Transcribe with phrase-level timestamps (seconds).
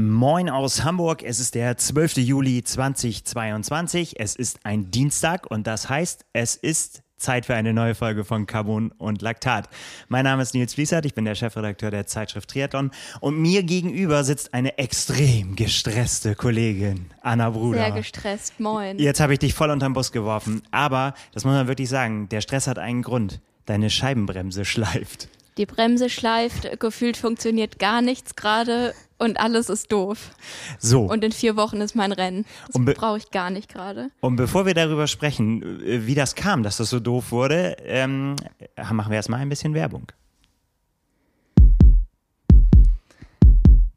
[0.00, 1.22] Moin aus Hamburg.
[1.22, 2.16] Es ist der 12.
[2.16, 4.18] Juli 2022.
[4.18, 8.46] Es ist ein Dienstag und das heißt, es ist Zeit für eine neue Folge von
[8.46, 9.68] Carbon und Laktat.
[10.08, 14.24] Mein Name ist Nils Fließert, ich bin der Chefredakteur der Zeitschrift Triathlon und mir gegenüber
[14.24, 17.80] sitzt eine extrem gestresste Kollegin, Anna Bruder.
[17.80, 18.98] Sehr gestresst, moin.
[18.98, 22.40] Jetzt habe ich dich voll unterm Bus geworfen, aber das muss man wirklich sagen, der
[22.40, 23.42] Stress hat einen Grund.
[23.66, 25.28] Deine Scheibenbremse schleift.
[25.58, 30.30] Die Bremse schleift, gefühlt funktioniert gar nichts gerade und alles ist doof.
[30.78, 31.02] So.
[31.02, 32.46] Und in vier Wochen ist mein Rennen.
[32.72, 34.10] Das brauche ich gar nicht gerade.
[34.20, 38.36] Und bevor wir darüber sprechen, äh, wie das kam, dass das so doof wurde, ähm,
[38.76, 40.10] machen wir erstmal ein bisschen Werbung.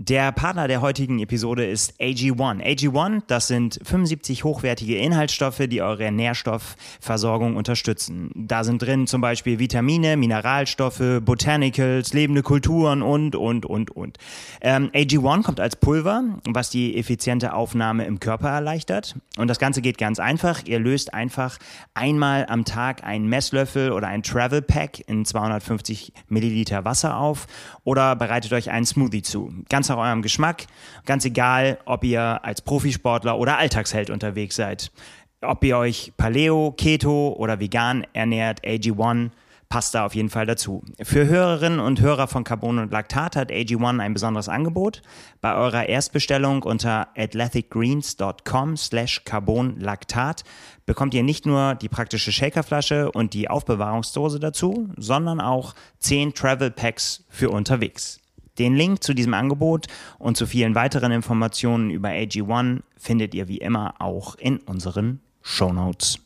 [0.06, 2.62] Der Partner der heutigen Episode ist AG1.
[2.62, 8.30] AG1, das sind 75 hochwertige Inhaltsstoffe, die eure Nährstoffversorgung unterstützen.
[8.36, 14.18] Da sind drin zum Beispiel Vitamine, Mineralstoffe, Botanicals, lebende Kulturen und, und, und, und.
[14.60, 19.16] Ähm, AG1 kommt als Pulver, was die effiziente Aufnahme im Körper erleichtert.
[19.38, 20.66] Und das Ganze geht ganz einfach.
[20.66, 21.60] Ihr löst einfach
[21.94, 27.48] einmal am Tag einen Messlöffel oder ein Travel Pack in 250 Milliliter Wasser auf
[27.86, 29.54] oder bereitet euch einen Smoothie zu.
[29.70, 30.66] Ganz nach eurem Geschmack.
[31.05, 34.91] Ganz egal, ob ihr als Profisportler oder Alltagsheld unterwegs seid.
[35.41, 39.31] Ob ihr euch Paleo, Keto oder vegan ernährt, AG1
[39.73, 40.83] passt da auf jeden Fall dazu.
[41.02, 45.02] Für Hörerinnen und Hörer von Carbon und Laktat hat AG1 ein besonderes Angebot.
[45.41, 50.44] Bei eurer Erstbestellung unter athleticgreens.com slash carbonlaktat
[50.86, 56.69] bekommt ihr nicht nur die praktische Shakerflasche und die Aufbewahrungsdose dazu, sondern auch 10 Travel
[56.69, 58.23] Packs für unterwegs.
[58.59, 59.88] Den Link zu diesem Angebot
[60.20, 65.73] und zu vielen weiteren Informationen über AG1 findet ihr wie immer auch in unseren Show
[65.73, 66.20] Notes.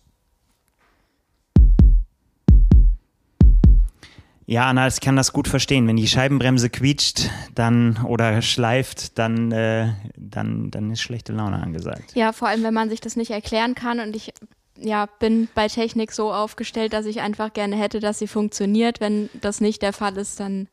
[4.50, 5.88] Ja, Anna, ich kann das gut verstehen.
[5.88, 12.16] Wenn die Scheibenbremse quietscht dann oder schleift, dann, äh, dann, dann ist schlechte Laune angesagt.
[12.16, 14.32] Ja, vor allem, wenn man sich das nicht erklären kann und ich
[14.80, 19.02] ja, bin bei Technik so aufgestellt, dass ich einfach gerne hätte, dass sie funktioniert.
[19.02, 20.70] Wenn das nicht der Fall ist, dann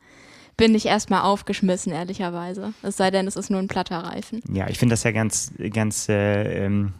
[0.56, 2.74] bin ich erstmal aufgeschmissen, ehrlicherweise.
[2.82, 4.42] Es sei denn, es ist nur ein platter Reifen.
[4.52, 6.92] Ja, ich finde das ja ganz, ganz äh, ähm,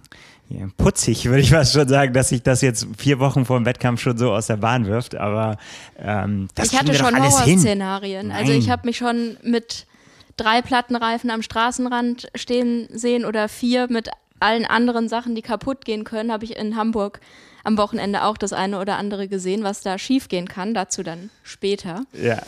[0.48, 3.64] ja, putzig, würde ich fast schon sagen, dass sich das jetzt vier Wochen vor dem
[3.64, 5.14] Wettkampf schon so aus der Bahn wirft.
[5.14, 5.56] Aber
[5.98, 8.30] ähm, das Ich hatte schon Horrorszenarien.
[8.30, 9.86] Also ich habe mich schon mit
[10.36, 14.10] drei Plattenreifen am Straßenrand stehen sehen oder vier mit
[14.40, 17.20] allen anderen Sachen, die kaputt gehen können, habe ich in Hamburg
[17.62, 20.74] am Wochenende auch das eine oder andere gesehen, was da schief gehen kann.
[20.74, 22.04] Dazu dann später.
[22.12, 22.42] Ja.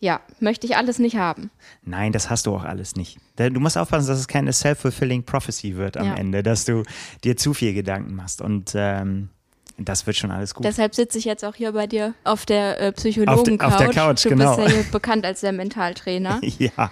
[0.00, 1.50] Ja, möchte ich alles nicht haben.
[1.82, 3.18] Nein, das hast du auch alles nicht.
[3.36, 6.14] Du musst aufpassen, dass es keine self-fulfilling prophecy wird am ja.
[6.14, 6.84] Ende, dass du
[7.24, 8.40] dir zu viel Gedanken machst.
[8.40, 9.30] Und ähm,
[9.78, 10.64] das wird schon alles gut.
[10.64, 13.66] Deshalb sitze ich jetzt auch hier bei dir auf der äh, Psychologen-Couch.
[13.66, 14.56] Auf, auf, der Couch, du genau.
[14.56, 16.40] Du bist ja hier bekannt als der Mentaltrainer.
[16.58, 16.90] ja.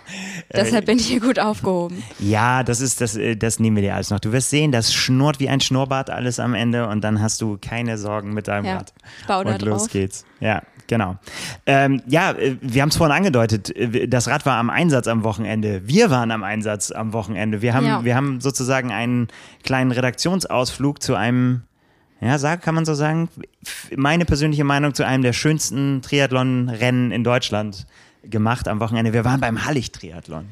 [0.53, 2.03] Deshalb äh, bin ich hier gut aufgehoben.
[2.21, 4.21] Ja, das ist das, äh, das nehmen wir dir alles noch.
[4.21, 7.59] Du wirst sehen, das schnurrt wie ein Schnurrbart alles am Ende und dann hast du
[7.61, 8.93] keine Sorgen mit deinem ja, Rad.
[9.27, 9.69] Bau da und drauf.
[9.69, 10.25] los geht's.
[10.39, 11.17] Ja, genau.
[11.67, 13.75] Ähm, ja, äh, wir haben es vorhin angedeutet.
[13.77, 15.83] Äh, das Rad war am Einsatz am Wochenende.
[15.87, 17.63] Wir waren am Einsatz am Wochenende.
[17.63, 18.05] Wir haben, ja.
[18.05, 19.27] wir haben sozusagen einen
[19.65, 21.63] kleinen Redaktionsausflug zu einem
[22.21, 23.29] ja, sag, kann man so sagen,
[23.95, 27.87] meine persönliche Meinung zu einem der schönsten Triathlon-Rennen in Deutschland
[28.23, 29.13] gemacht am Wochenende.
[29.13, 30.47] Wir waren beim Hallig-Triathlon.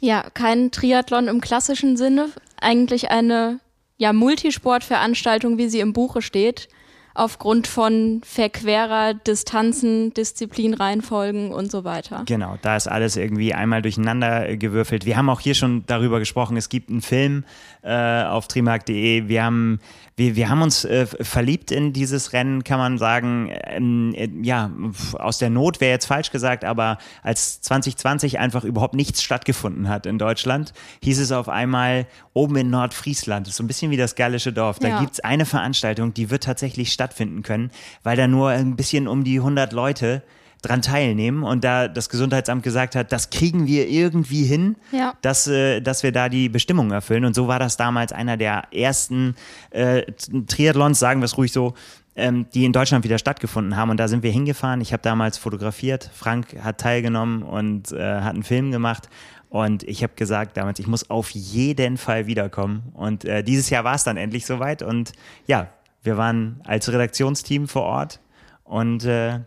[0.00, 3.60] Ja, kein Triathlon im klassischen Sinne, eigentlich eine
[3.98, 6.68] ja, Multisportveranstaltung, wie sie im Buche steht
[7.14, 12.22] aufgrund von verquerer Distanzen, Disziplinreihenfolgen und so weiter.
[12.26, 15.04] Genau, da ist alles irgendwie einmal durcheinander gewürfelt.
[15.04, 17.44] Wir haben auch hier schon darüber gesprochen, es gibt einen Film
[17.82, 19.28] äh, auf trimark.de.
[19.28, 19.80] Wir haben,
[20.20, 23.50] wir, wir haben uns äh, verliebt in dieses Rennen, kann man sagen.
[23.64, 24.70] Ähm, äh, ja,
[25.14, 30.04] aus der Not wäre jetzt falsch gesagt, aber als 2020 einfach überhaupt nichts stattgefunden hat
[30.04, 33.96] in Deutschland, hieß es auf einmal oben in Nordfriesland, das ist so ein bisschen wie
[33.96, 35.00] das gallische Dorf, da Ja.
[35.00, 37.70] gibt es eine Veranstaltung, die wird tatsächlich stattfinden können,
[38.02, 40.22] weil da nur ein bisschen um die 100 Leute
[40.62, 45.14] dran teilnehmen und da das Gesundheitsamt gesagt hat, das kriegen wir irgendwie hin, Ja.
[45.22, 47.24] dass, äh, dass wir da die Bestimmungen erfüllen.
[47.24, 49.34] Und so war das damals einer der ersten
[49.70, 50.02] äh,
[50.46, 51.74] Triathlons, sagen wir es ruhig so,
[52.16, 53.90] ähm, die in Deutschland wieder stattgefunden haben.
[53.90, 54.80] Und da sind wir hingefahren.
[54.80, 56.10] Ich habe damals fotografiert.
[56.14, 59.08] Frank hat teilgenommen und äh, hat einen Film gemacht.
[59.48, 62.82] Und ich habe gesagt damals, ich muss auf jeden Fall wiederkommen.
[62.94, 64.82] Und äh, dieses Jahr war es dann endlich soweit.
[64.82, 65.12] Und
[65.46, 65.68] ja,
[66.02, 68.20] wir waren als Redaktionsteam vor Ort
[68.64, 69.40] und äh,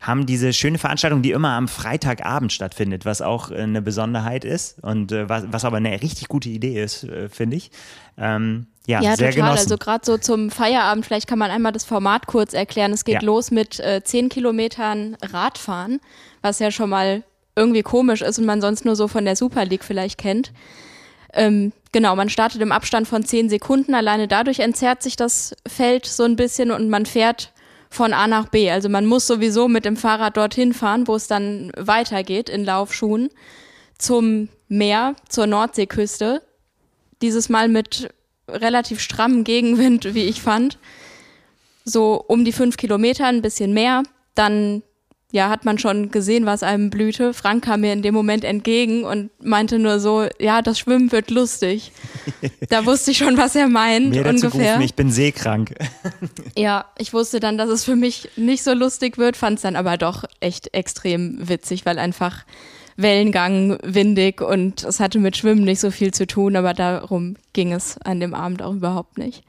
[0.00, 4.78] haben diese schöne Veranstaltung, die immer am Freitagabend stattfindet, was auch äh, eine Besonderheit ist
[4.82, 7.70] und äh, was, was aber eine richtig gute Idee ist, äh, finde ich.
[8.16, 9.32] Ähm, ja, Ja, sehr total.
[9.48, 9.58] genossen.
[9.64, 12.92] Also gerade so zum Feierabend, vielleicht kann man einmal das Format kurz erklären.
[12.92, 13.20] Es geht Ja.
[13.22, 16.00] los mit äh, 10 Kilometern Radfahren,
[16.40, 17.22] was ja schon mal
[17.54, 20.52] irgendwie komisch ist und man sonst nur so von der Super League vielleicht kennt.
[21.34, 23.94] Ähm, genau, man startet im Abstand von zehn Sekunden.
[23.94, 27.52] Alleine dadurch entzerrt sich das Feld so ein bisschen und man fährt
[27.90, 28.70] von A nach B.
[28.70, 33.30] Also man muss sowieso mit dem Fahrrad dorthin fahren, wo es dann weitergeht in Laufschuhen
[33.98, 36.42] zum Meer, zur Nordseeküste.
[37.20, 38.08] Dieses Mal mit
[38.48, 40.78] relativ strammem Gegenwind, wie ich fand.
[41.84, 44.04] So um die fünf Kilometer, ein bisschen mehr.
[44.34, 44.82] Dann
[45.32, 47.32] ja, hat man schon gesehen, was einem blühte.
[47.34, 51.30] Frank kam mir in dem Moment entgegen und meinte nur so, ja, das Schwimmen wird
[51.30, 51.92] lustig.
[52.68, 54.50] da wusste ich schon, was er meint mir ungefähr.
[54.50, 55.74] Gerufen, ich bin seekrank.
[56.56, 59.76] ja, ich wusste dann, dass es für mich nicht so lustig wird, fand es dann
[59.76, 62.44] aber doch echt extrem witzig, weil einfach
[62.96, 67.72] Wellengang, windig und es hatte mit Schwimmen nicht so viel zu tun, aber darum ging
[67.72, 69.44] es an dem Abend auch überhaupt nicht.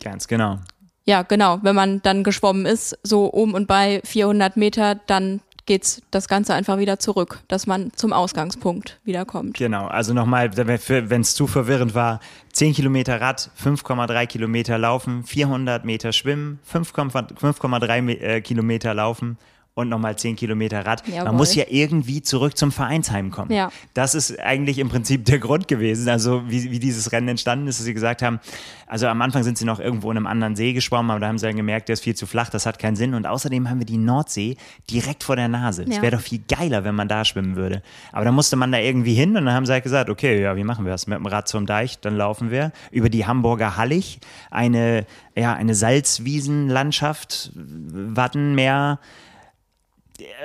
[0.00, 0.58] Ganz genau
[1.04, 6.02] ja, genau, wenn man dann geschwommen ist, so um und bei 400 Meter, dann geht's
[6.10, 9.56] das Ganze einfach wieder zurück, dass man zum Ausgangspunkt wiederkommt.
[9.56, 12.20] Genau, also nochmal, wenn es zu verwirrend war,
[12.52, 19.38] 10 Kilometer Rad, 5,3 Kilometer laufen, 400 Meter schwimmen, 5,3 äh, Kilometer laufen
[19.74, 21.06] und nochmal 10 Kilometer Rad.
[21.06, 21.24] Jawohl.
[21.24, 23.50] Man muss ja irgendwie zurück zum Vereinsheim kommen.
[23.50, 23.70] Ja.
[23.94, 27.78] Das ist eigentlich im Prinzip der Grund gewesen, also wie, wie dieses Rennen entstanden ist,
[27.78, 28.38] dass sie gesagt haben,
[28.86, 31.38] also am Anfang sind sie noch irgendwo in einem anderen See geschwommen, aber da haben
[31.38, 33.14] sie dann gemerkt, der ist viel zu flach, das hat keinen Sinn.
[33.14, 34.58] Und außerdem haben wir die Nordsee
[34.90, 35.84] direkt vor der Nase.
[35.84, 36.02] Es ja.
[36.02, 37.82] wäre doch viel geiler, wenn man da schwimmen würde.
[38.12, 40.54] Aber da musste man da irgendwie hin und dann haben sie halt gesagt, okay, ja,
[40.56, 41.06] wie machen wir das?
[41.06, 44.20] Mit dem Rad zum Deich, dann laufen wir über die Hamburger Hallig,
[44.50, 48.98] eine, ja, eine Salzwiesenlandschaft, Wattenmeer,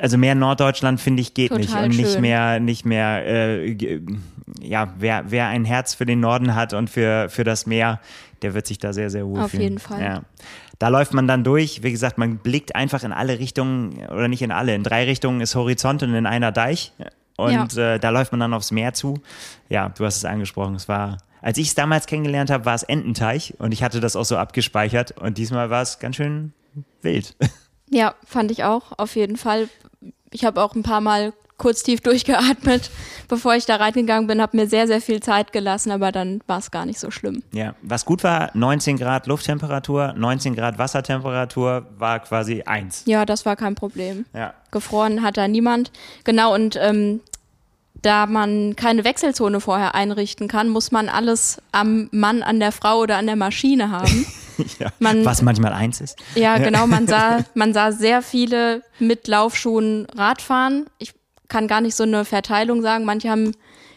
[0.02, 4.02] also mehr Norddeutschland finde ich geht Total nicht und nicht mehr nicht mehr äh,
[4.62, 8.00] ja wer wer ein Herz für den Norden hat und für für das Meer
[8.42, 9.64] der wird sich da sehr sehr wohl auf fühlen.
[9.64, 10.02] jeden Fall.
[10.02, 10.22] Ja.
[10.80, 11.84] da läuft man dann durch.
[11.84, 15.42] Wie gesagt man blickt einfach in alle Richtungen oder nicht in alle in drei Richtungen
[15.42, 16.94] ist Horizont und in einer Deich.
[17.36, 17.96] Und ja.
[17.96, 19.22] äh, da läuft man dann aufs Meer zu.
[19.70, 20.76] Ja du hast es angesprochen.
[20.76, 23.54] Es war als ich es damals kennengelernt habe war es Ententeich.
[23.60, 25.12] Und ich hatte das auch so abgespeichert.
[25.12, 26.54] Und diesmal war es ganz schön
[27.02, 27.36] wild
[27.90, 29.70] Ja, fand ich auch, auf jeden Fall.
[30.32, 32.90] Ich habe auch ein paar Mal kurz tief durchgeatmet,
[33.28, 36.60] bevor ich da reingegangen bin, habe mir sehr, sehr viel Zeit gelassen, aber dann war
[36.60, 37.44] es gar nicht so schlimm.
[37.52, 43.04] Ja, was gut war, 19 Grad Lufttemperatur, 19 Grad Wassertemperatur war quasi eins.
[43.06, 44.26] Ja, das war kein Problem.
[44.34, 44.54] Ja.
[44.72, 45.92] Gefroren hat da niemand.
[46.24, 47.22] Genau, und ähm,
[48.02, 53.00] da man keine Wechselzone vorher einrichten kann, muss man alles am Mann, an der Frau
[53.00, 54.26] oder an der Maschine haben.
[54.80, 56.18] ja, man, was manchmal eins ist.
[56.36, 56.88] Ja, genau.
[56.88, 60.86] Man sah, man sah sehr viele mit Laufschuhen Radfahren.
[60.98, 61.14] Ich
[61.48, 63.06] kann gar nicht so eine Verteilung sagen.
[63.06, 63.54] Manche haben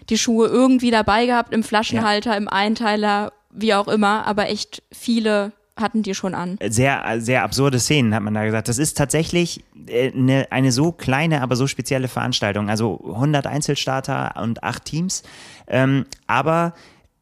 [0.09, 2.37] die Schuhe irgendwie dabei gehabt, im Flaschenhalter, ja.
[2.37, 6.59] im Einteiler, wie auch immer, aber echt viele hatten die schon an.
[6.69, 8.69] Sehr, sehr absurde Szenen, hat man da gesagt.
[8.69, 12.69] Das ist tatsächlich eine, äh, eine so kleine, aber so spezielle Veranstaltung.
[12.69, 15.23] Also 100 Einzelstarter und acht Teams.
[15.67, 16.75] Ähm, aber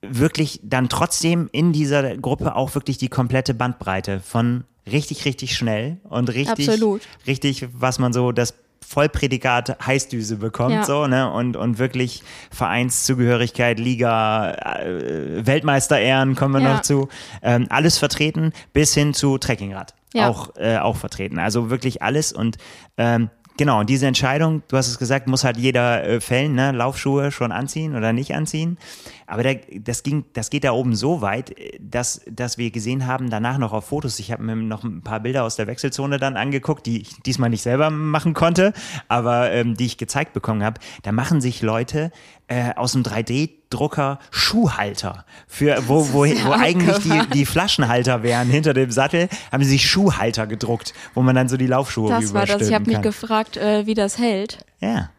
[0.03, 5.99] wirklich dann trotzdem in dieser Gruppe auch wirklich die komplette Bandbreite von richtig, richtig schnell
[6.09, 7.03] und richtig, Absolut.
[7.27, 8.55] richtig, was man so das
[8.87, 10.85] Vollprädikat Heißdüse bekommt, ja.
[10.85, 11.31] so, ne?
[11.31, 16.75] Und, und wirklich Vereinszugehörigkeit, Liga, äh, Weltmeisterehren kommen wir ja.
[16.75, 17.09] noch zu.
[17.43, 19.95] Ähm, alles vertreten, bis hin zu Trekkingrad.
[20.15, 20.31] Ja.
[20.31, 21.39] Auch, äh, auch vertreten.
[21.39, 22.33] Also wirklich alles.
[22.33, 22.57] Und
[22.97, 23.29] ähm,
[23.59, 26.71] Genau, und diese Entscheidung, du hast es gesagt, muss halt jeder äh, fällen, ne?
[26.71, 28.79] Laufschuhe schon anziehen oder nicht anziehen.
[29.27, 33.31] Aber der, das, ging, das geht da oben so weit, dass, dass wir gesehen haben,
[33.31, 36.37] danach noch auf Fotos, ich habe mir noch ein paar Bilder aus der Wechselzone dann
[36.37, 38.73] angeguckt, die ich diesmal nicht selber machen konnte,
[39.09, 40.81] aber ähm, die ich gezeigt bekommen habe.
[41.03, 42.13] Da machen sich Leute
[42.47, 43.03] äh, aus dem
[43.71, 45.25] 3D-Drucker Schuhhalter.
[45.47, 49.89] Für, wo, wo, wo eigentlich die, die Flaschenhalter wären hinter dem Sattel, haben sie sich
[49.89, 52.63] Schuhhalter gedruckt, wo man dann so die Laufschuhe Das war das.
[52.63, 54.59] Ich habe mich gefragt, äh, wie das hält.
[54.81, 55.11] Ja.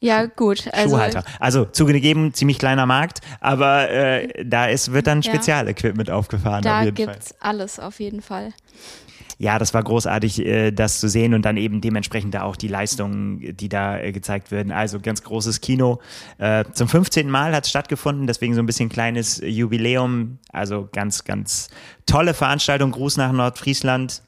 [0.00, 0.68] Ja, gut.
[0.72, 1.24] Also, Schuhhalter.
[1.40, 6.14] Also zugegeben, ziemlich kleiner Markt, aber äh, da ist, wird dann Spezialequipment ja.
[6.14, 6.62] aufgefahren.
[6.62, 7.50] Da auf gibt's Fall.
[7.50, 8.52] alles auf jeden Fall.
[9.38, 12.68] Ja, das war großartig, äh, das zu sehen und dann eben dementsprechend da auch die
[12.68, 14.72] Leistungen, die da äh, gezeigt werden.
[14.72, 16.00] Also ganz großes Kino.
[16.38, 17.28] Äh, zum 15.
[17.28, 20.38] Mal hat es stattgefunden, deswegen so ein bisschen kleines Jubiläum.
[20.52, 21.68] Also ganz, ganz
[22.06, 22.92] tolle Veranstaltung.
[22.92, 24.22] Gruß nach Nordfriesland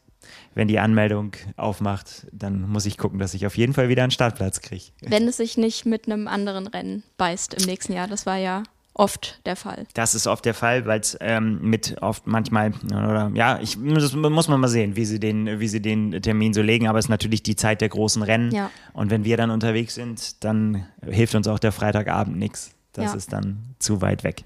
[0.57, 4.11] wenn die Anmeldung aufmacht, dann muss ich gucken, dass ich auf jeden Fall wieder einen
[4.11, 4.85] Startplatz kriege.
[5.03, 8.63] Wenn es sich nicht mit einem anderen Rennen beißt im nächsten Jahr, das war ja
[8.99, 9.87] oft der Fall.
[9.95, 14.15] Das ist oft der Fall, weil es ähm, mit oft manchmal, oder ja, ich das
[14.15, 17.07] muss man mal sehen, wie sie den, wie sie den Termin so legen, aber es
[17.07, 18.51] ist natürlich die Zeit der großen Rennen.
[18.51, 18.71] Ja.
[18.95, 22.73] Und wenn wir dann unterwegs sind, dann hilft uns auch der Freitagabend nichts.
[22.93, 23.15] Das ja.
[23.15, 24.43] ist dann zu weit weg.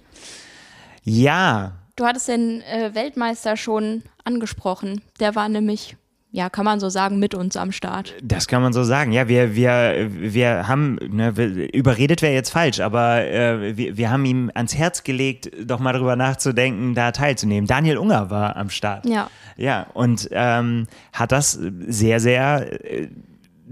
[1.05, 1.73] Ja.
[1.97, 5.03] Du hattest den äh, Weltmeister schon angesprochen.
[5.21, 5.97] Der war nämlich
[6.33, 8.15] ja, kann man so sagen, mit uns am Start.
[8.23, 9.11] Das kann man so sagen.
[9.13, 11.31] Ja, wir, wir, wir haben, ne,
[11.73, 15.93] überredet wäre jetzt falsch, aber äh, wir, wir haben ihm ans Herz gelegt, doch mal
[15.93, 17.67] drüber nachzudenken, da teilzunehmen.
[17.67, 19.07] Daniel Unger war am Start.
[19.07, 19.29] Ja.
[19.57, 23.09] Ja, und ähm, hat das sehr, sehr, äh,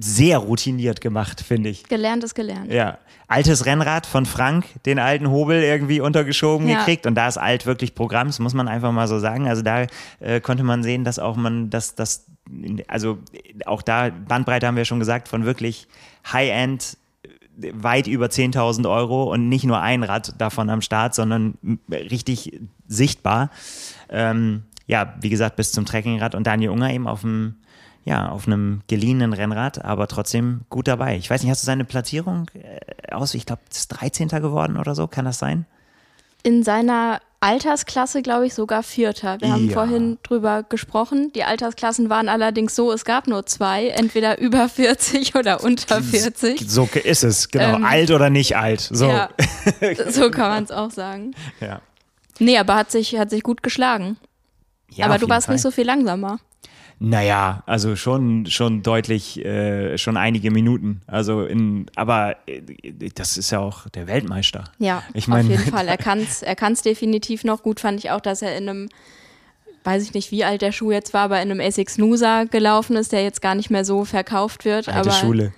[0.00, 1.84] sehr routiniert gemacht, finde ich.
[1.84, 2.72] Gelernt ist gelernt.
[2.72, 2.98] Ja.
[3.26, 6.78] Altes Rennrad von Frank, den alten Hobel irgendwie untergeschoben Ja.
[6.78, 7.04] gekriegt.
[7.06, 9.48] Und da ist alt wirklich Programm, das muss man einfach mal so sagen.
[9.48, 9.86] Also da
[10.20, 12.26] äh, konnte man sehen, dass auch man, dass das,
[12.88, 13.18] also
[13.66, 15.86] auch da, Bandbreite haben wir schon gesagt, von wirklich
[16.32, 16.96] High-End
[17.72, 21.58] weit über 10.000 Euro und nicht nur ein Rad davon am Start, sondern
[21.90, 23.50] richtig sichtbar.
[24.08, 27.56] Ähm, ja, wie gesagt, bis zum Trekkingrad und Daniel Unger eben auf dem,
[28.04, 31.16] ja, auf einem geliehenen Rennrad, aber trotzdem gut dabei.
[31.16, 33.34] Ich weiß nicht, hast du seine Platzierung äh, aus?
[33.34, 34.28] Ich glaube, das ist 13.
[34.28, 35.66] geworden oder so, kann das sein?
[36.42, 39.40] In seiner Altersklasse, glaube ich, sogar Vierter.
[39.40, 39.74] Wir haben Ja.
[39.74, 41.30] vorhin drüber gesprochen.
[41.34, 46.68] Die Altersklassen waren allerdings so, es gab nur zwei, entweder über 40 oder unter 40.
[46.68, 47.76] So ist es, genau.
[47.76, 48.80] Ähm, alt oder nicht alt.
[48.80, 49.06] So.
[49.06, 49.28] Ja,
[50.10, 51.32] so kann man es auch sagen.
[51.60, 51.80] Ja.
[52.40, 54.16] Nee, aber hat sich, hat sich gut geschlagen.
[54.90, 55.54] Ja, aber du warst Fall.
[55.54, 56.40] nicht so viel langsamer.
[57.00, 61.00] Naja, also schon, schon deutlich, äh, schon einige Minuten.
[61.06, 62.60] Also in, aber äh,
[63.14, 64.64] das ist ja auch der Weltmeister.
[64.78, 65.86] Ja, Ich mein- auf jeden Fall.
[65.86, 67.62] Er kann es er kann's definitiv noch.
[67.62, 68.88] Gut fand ich auch, dass er in einem,
[69.84, 72.96] weiß ich nicht, wie alt der Schuh jetzt war, aber in einem Essex Nusa gelaufen
[72.96, 75.52] ist, der jetzt gar nicht mehr so verkauft wird, Alte aber Schule.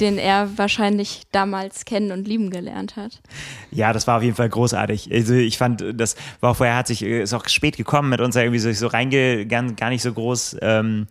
[0.00, 3.20] Den er wahrscheinlich damals kennen und lieben gelernt hat.
[3.70, 5.10] Ja, das war auf jeden Fall großartig.
[5.12, 8.36] Also ich fand, das war auch vorher, hat sich, ist auch spät gekommen mit uns,
[8.36, 11.06] irgendwie so, so reinge, gar, gar nicht so groß, ähm,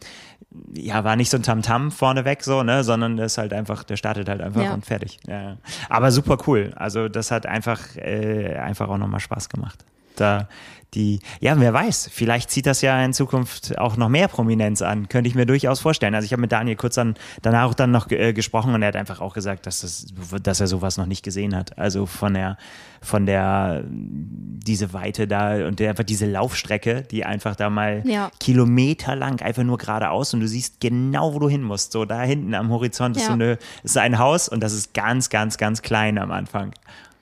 [0.75, 3.97] ja, war nicht so ein Tamtam vorneweg so, ne, sondern das ist halt einfach, der
[3.97, 4.73] startet halt einfach Ja.
[4.73, 5.17] und fertig.
[5.27, 5.57] Ja.
[5.89, 6.71] Aber super cool.
[6.75, 9.83] Also das hat einfach, äh, einfach auch nochmal Spaß gemacht.
[10.15, 10.47] Da
[10.93, 15.09] die, ja, wer weiß, vielleicht zieht das ja in Zukunft auch noch mehr Prominenz an.
[15.09, 16.13] Könnte ich mir durchaus vorstellen.
[16.15, 18.89] Also ich habe mit Daniel kurz dann danach auch dann noch äh, gesprochen und er
[18.89, 20.05] hat einfach auch gesagt, dass, das,
[20.43, 21.77] dass er sowas noch nicht gesehen hat.
[21.77, 22.57] Also von der,
[23.01, 28.31] von der, diese Weite da und der, einfach diese Laufstrecke, die einfach da mal Ja.
[28.39, 31.91] kilometerlang einfach nur geradeaus und du siehst genau, wo du hin musst.
[31.91, 33.27] So da hinten am Horizont ist Ja.
[33.29, 36.71] so eine, ist ein Haus und das ist ganz, ganz, ganz klein am Anfang.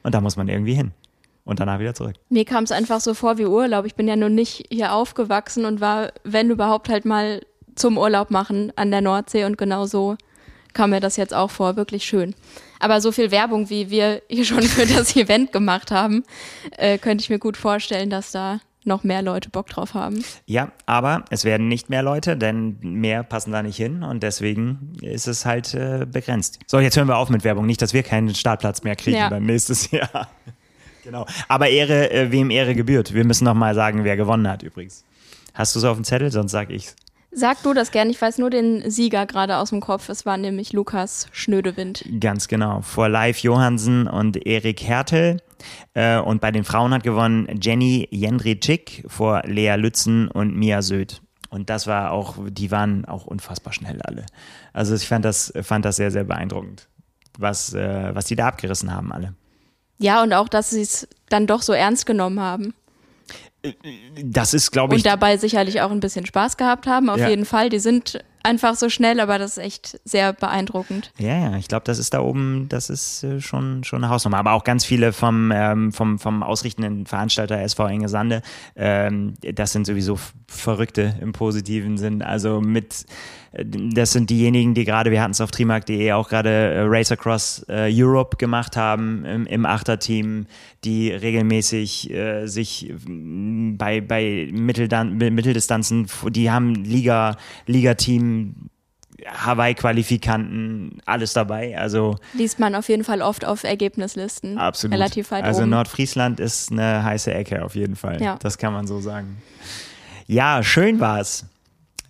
[0.03, 0.91] Und da muss man irgendwie hin.
[1.43, 2.15] Und danach wieder zurück.
[2.29, 3.85] Mir kam es einfach so vor wie Urlaub.
[3.85, 7.41] Ich bin ja nun nicht hier aufgewachsen und war, wenn überhaupt, halt mal
[7.75, 10.17] zum Urlaub machen an der Nordsee und genau so
[10.73, 11.75] kam mir das jetzt auch vor.
[11.75, 12.35] Wirklich schön.
[12.79, 16.23] Aber so viel Werbung, wie wir hier schon für das Event gemacht haben,
[16.77, 20.23] äh, könnte ich mir gut vorstellen, dass da noch mehr Leute Bock drauf haben.
[20.47, 24.93] Ja, aber es werden nicht mehr Leute, denn mehr passen da nicht hin und deswegen
[25.01, 26.57] ist es halt äh, begrenzt.
[26.65, 27.67] So, jetzt hören wir auf mit Werbung.
[27.67, 29.29] Nicht, dass wir keinen Startplatz mehr kriegen Ja.
[29.29, 30.29] dann nächstes Jahr.
[31.03, 31.25] Genau.
[31.47, 33.13] Aber Ehre, äh, wem Ehre gebührt.
[33.13, 35.03] Wir müssen noch mal sagen, wer gewonnen hat übrigens.
[35.53, 36.31] Hast du es auf dem Zettel?
[36.31, 36.95] Sonst sag ich's.
[37.33, 40.09] Sag du das gern, ich weiß nur den Sieger gerade aus dem Kopf.
[40.09, 42.03] Es war nämlich Lukas Schnödewind.
[42.19, 42.81] Ganz genau.
[42.81, 45.37] Vor Live Johansen und Erik Hertel.
[45.93, 51.21] Äh, und bei den Frauen hat gewonnen Jenny Jendritschik vor Lea Lützen und Mia Söd.
[51.49, 54.25] Und das war auch, die waren auch unfassbar schnell alle.
[54.73, 56.89] Also ich fand das, fand das sehr, sehr beeindruckend,
[57.37, 59.35] was, äh, was die da abgerissen haben alle.
[60.01, 62.73] Ja, und auch, dass sie es dann doch so ernst genommen haben.
[64.23, 67.29] Das ist, glaube ich, Und dabei sicherlich auch ein bisschen Spaß gehabt haben, auf Ja.
[67.29, 67.69] jeden Fall.
[67.69, 71.11] Die sind einfach so schnell, aber das ist echt sehr beeindruckend.
[71.17, 74.37] Ja, ja, ich glaube, das ist da oben, das ist äh, schon, schon eine Hausnummer.
[74.37, 78.41] Aber auch ganz viele vom, ähm, vom, vom ausrichtenden Veranstalter SV Enge Sande,
[78.75, 80.17] ähm, das sind sowieso
[80.47, 82.21] Verrückte im positiven Sinn.
[82.21, 83.05] Also mit,
[83.51, 87.11] äh, das sind diejenigen, die gerade, wir hatten es auf trimark.de auch gerade äh, Race
[87.11, 90.45] Across äh, Europe gemacht haben im, im Achterteam,
[90.83, 98.30] die regelmäßig äh, sich bei, bei Mitteldistanzen, die haben Liga, Liga-Team,
[99.25, 101.77] Hawaii-Qualifikanten, alles dabei.
[101.77, 104.57] Also Liest man auf jeden Fall oft auf Ergebnislisten.
[104.57, 104.93] absolut.
[104.95, 105.69] Relativ weit also oben.
[105.71, 108.21] Nordfriesland ist eine heiße Ecke auf jeden Fall.
[108.21, 108.37] Ja.
[108.41, 109.37] Das kann man so sagen.
[110.27, 111.45] Ja, schön war's.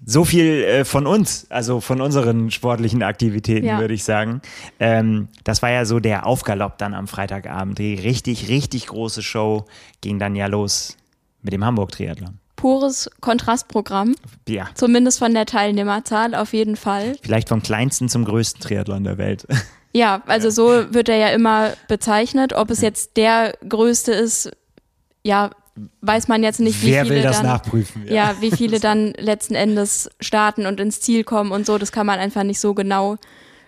[0.04, 3.80] So viel äh, von uns, also von unseren sportlichen Aktivitäten, Ja.
[3.80, 4.42] würde ich sagen.
[4.80, 7.78] Ähm, das war ja so der Aufgalopp dann am Freitagabend.
[7.78, 9.66] Die richtig, richtig große Show
[10.02, 10.98] ging dann ja los
[11.44, 12.40] mit dem Hamburg-Triathlon.
[12.62, 14.16] Pures Kontrastprogramm,
[14.48, 17.16] Ja, zumindest von der Teilnehmerzahl auf jeden Fall.
[17.24, 19.46] vielleicht vom kleinsten zum größten Triathlon der Welt.
[19.94, 22.54] Ja, also so wird er ja immer bezeichnet.
[22.54, 24.50] Ob es jetzt der größte ist,
[25.22, 25.50] ja,
[26.00, 28.06] weiß man jetzt nicht, wie Wer viele will das dann, nachprüfen?
[28.08, 31.78] ja, wie viele dann letzten Endes starten und ins Ziel kommen und so.
[31.78, 33.18] Das kann man einfach nicht so genau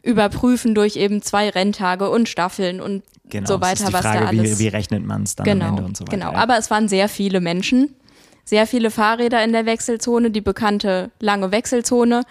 [0.02, 4.02] überprüfen durch eben zwei Renntage und Staffeln und Genau, so das ist weiter, die was
[4.02, 4.60] Frage, da alles.
[4.60, 6.12] Wie, wie rechnet man es dann am genau, Ende und so weiter.
[6.18, 6.32] genau.
[6.34, 6.38] ja.
[6.40, 7.96] Aber es waren sehr viele Menschen.
[8.44, 12.24] Sehr viele Fahrräder in der Wechselzone, die bekannte lange Wechselzone.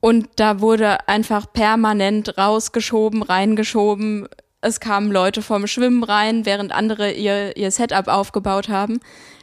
[0.00, 4.28] Und da wurde einfach permanent rausgeschoben, reingeschoben.
[4.60, 9.00] Es kamen Leute vom Schwimmen rein, während andere ihr, ihr Setup aufgebaut haben.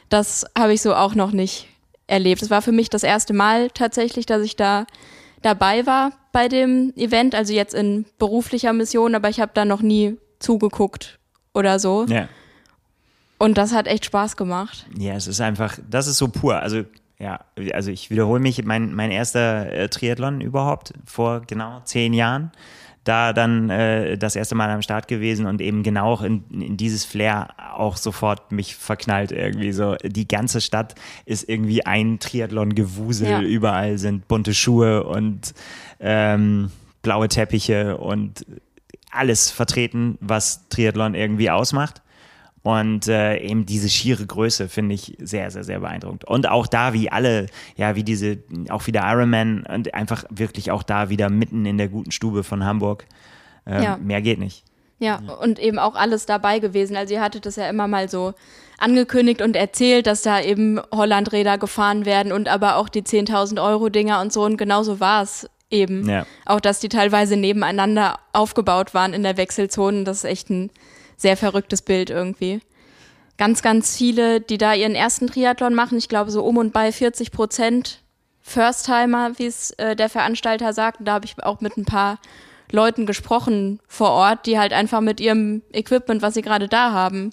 [0.08, 1.68] Das habe ich so auch noch nicht
[2.06, 2.42] erlebt.
[2.42, 4.86] Es war für mich das erste Mal tatsächlich, dass ich da
[5.42, 9.82] dabei war bei dem Event, also jetzt in beruflicher Mission, aber ich habe da noch
[9.82, 11.18] nie zugeguckt
[11.52, 12.06] oder so.
[12.08, 12.28] Ja.
[13.44, 14.86] Und das hat echt Spaß gemacht.
[14.96, 16.60] Ja, es ist einfach, das ist so pur.
[16.60, 16.84] Also,
[17.18, 17.40] ja,
[17.74, 22.52] also ich wiederhole mich, mein, mein erster äh, Triathlon überhaupt vor genau zehn Jahren.
[23.04, 26.78] Da dann äh, das erste Mal am Start gewesen und eben genau auch in, in
[26.78, 29.96] dieses Flair auch sofort mich verknallt irgendwie so.
[30.02, 30.94] Die ganze Stadt
[31.26, 33.28] ist irgendwie ein Triathlon-Gewusel.
[33.28, 33.42] Ja.
[33.42, 35.52] Überall sind bunte Schuhe und
[36.00, 36.70] ähm,
[37.02, 38.46] blaue Teppiche und
[39.10, 42.00] alles vertreten, was Triathlon irgendwie ausmacht.
[42.64, 46.24] Und äh, eben diese schiere Größe finde ich sehr, sehr, sehr beeindruckend.
[46.24, 47.44] Und auch da, wie alle,
[47.76, 48.38] ja, wie diese,
[48.70, 52.64] auch wieder Ironman und einfach wirklich auch da wieder mitten in der guten Stube von
[52.64, 53.04] Hamburg.
[53.66, 53.98] Ähm, Ja.
[53.98, 54.64] Mehr geht nicht.
[54.98, 56.96] Ja, und eben auch alles dabei gewesen.
[56.96, 58.32] Also ihr hattet das ja immer mal so
[58.78, 63.90] angekündigt und erzählt, dass da eben Hollandräder gefahren werden und aber auch die 10.000 Euro
[63.90, 64.42] Dinger und so.
[64.42, 66.08] Und genauso war es eben.
[66.08, 66.24] Ja.
[66.46, 70.04] Auch, dass die teilweise nebeneinander aufgebaut waren in der Wechselzone.
[70.04, 70.70] Das ist echt ein
[71.16, 72.60] sehr verrücktes Bild irgendwie.
[73.36, 76.92] Ganz, ganz viele, die da ihren ersten Triathlon machen, ich glaube so um und bei
[76.92, 78.00] 40 Prozent
[78.42, 80.98] First-Timer, wie es äh, der Veranstalter sagt.
[81.00, 82.18] Da habe ich auch mit ein paar
[82.70, 87.30] Leuten gesprochen vor Ort, die halt einfach mit ihrem Equipment, was sie gerade da haben,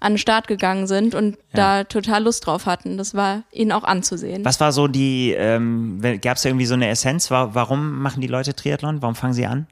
[0.00, 2.96] an den Start gegangen sind und da total Lust drauf hatten.
[2.96, 4.44] Das war ihnen auch anzusehen.
[4.44, 7.30] Was war so die, ähm, gab es irgendwie so eine Essenz?
[7.30, 9.02] Wa- Warum machen die Leute Triathlon?
[9.02, 9.66] Warum fangen sie an?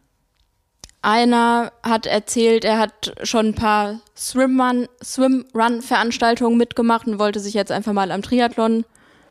[1.02, 7.72] Einer hat erzählt, er hat schon ein paar Swim-Run- Swim-Run-Veranstaltungen mitgemacht und wollte sich jetzt
[7.72, 8.84] einfach mal am Triathlon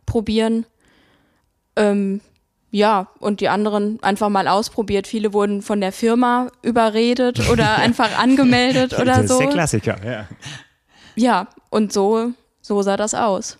[0.07, 0.65] probieren.
[1.75, 2.21] Ähm,
[2.71, 5.07] ja, und die anderen einfach mal ausprobiert.
[5.07, 9.33] Viele wurden von der Firma überredet oder einfach angemeldet oder das so.
[9.35, 10.27] ist der Klassiker, ja.
[11.15, 13.57] Ja, und so, so sah das aus.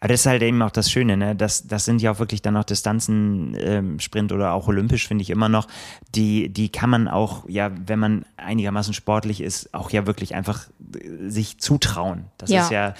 [0.00, 1.34] Aber das ist halt eben auch das Schöne, ne?
[1.36, 5.22] Das, das sind ja auch wirklich dann noch Distanzen, ähm, Sprint oder auch olympisch, finde
[5.22, 5.68] ich immer noch.
[6.14, 10.66] Die, die kann man auch, ja, wenn man einigermaßen sportlich ist, auch ja wirklich einfach
[10.94, 12.24] äh, sich zutrauen.
[12.38, 12.62] Das Ja.
[12.62, 12.94] ist ja,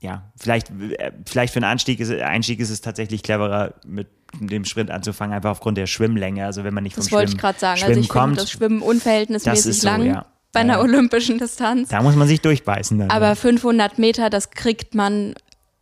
[0.00, 4.08] ja, vielleicht, äh, vielleicht für einen Anstieg ist, Einstieg ist es tatsächlich cleverer, mit
[4.40, 6.44] dem Sprint anzufangen, einfach aufgrund der Schwimmlänge.
[6.44, 7.78] Also wenn man nicht vom Das wollte Schwimmen, ich gerade sagen.
[7.78, 10.26] Schwimmen Also ich finde kommt, das Schwimmen unverhältnismäßig Das ist so, lang ja.
[10.52, 10.80] bei einer Ja.
[10.80, 11.90] olympischen Distanz.
[11.90, 13.10] da muss man sich durchbeißen dann.
[13.10, 15.34] Aber 500 Meter, das kriegt man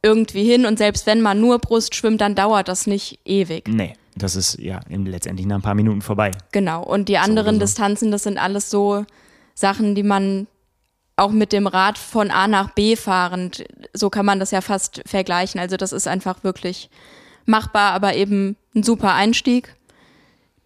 [0.03, 0.67] irgendwie hin.
[0.67, 3.69] Und selbst wenn man nur Brust schwimmt, dann dauert das nicht ewig.
[3.69, 6.31] nee, das ist ja letztendlich nach ein paar Minuten vorbei.
[6.53, 6.83] Genau.
[6.83, 7.61] Und die anderen so.
[7.61, 9.05] Distanzen, das sind alles so
[9.55, 10.47] Sachen, die man
[11.17, 15.03] auch mit dem Rad von A nach B fahrend, so kann man das ja fast
[15.05, 15.61] vergleichen.
[15.61, 16.89] Also das ist einfach wirklich
[17.45, 19.77] machbar, aber eben ein super Einstieg.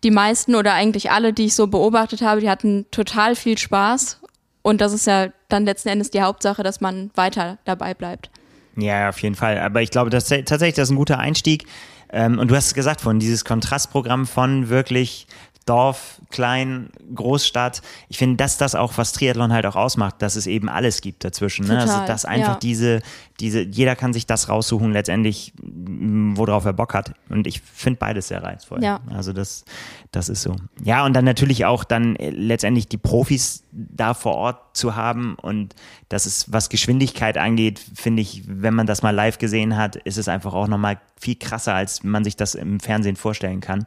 [0.05, 4.21] Die meisten oder eigentlich alle, die ich so beobachtet habe, die hatten total viel Spaß.
[4.63, 8.31] Und das ist ja dann letzten Endes die Hauptsache, dass man weiter dabei bleibt.
[8.77, 9.59] Ja, auf jeden Fall.
[9.59, 11.67] Aber ich glaube, das tatsächlich das ist ein guter Einstieg.
[12.13, 15.27] Ähm, und du hast es gesagt von dieses Kontrastprogramm von wirklich
[15.67, 17.81] Dorf, Klein, Großstadt.
[18.09, 21.25] Ich finde, dass das auch, was Triathlon halt auch ausmacht, dass es eben alles gibt
[21.25, 21.67] dazwischen.
[21.67, 21.79] Ne?
[21.79, 22.59] Also, Total, dass einfach ja.
[22.59, 23.03] diese,
[23.41, 27.15] diese, jeder kann sich das raussuchen, letztendlich, m, worauf er Bock hat.
[27.31, 28.83] Und ich finde beides sehr reizvoll.
[28.83, 29.01] Ja.
[29.11, 29.65] Also das,
[30.13, 30.55] das ist so.
[30.83, 35.35] Ja, und dann natürlich auch dann äh, letztendlich die Profis da vor Ort zu haben.
[35.37, 35.75] Und
[36.11, 40.19] das ist, was Geschwindigkeit angeht, finde ich, wenn man das mal live gesehen hat, ist
[40.19, 43.87] es einfach auch nochmal viel krasser, als man sich das im Fernsehen vorstellen kann.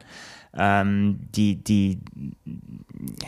[0.55, 1.99] Ähm, die, die,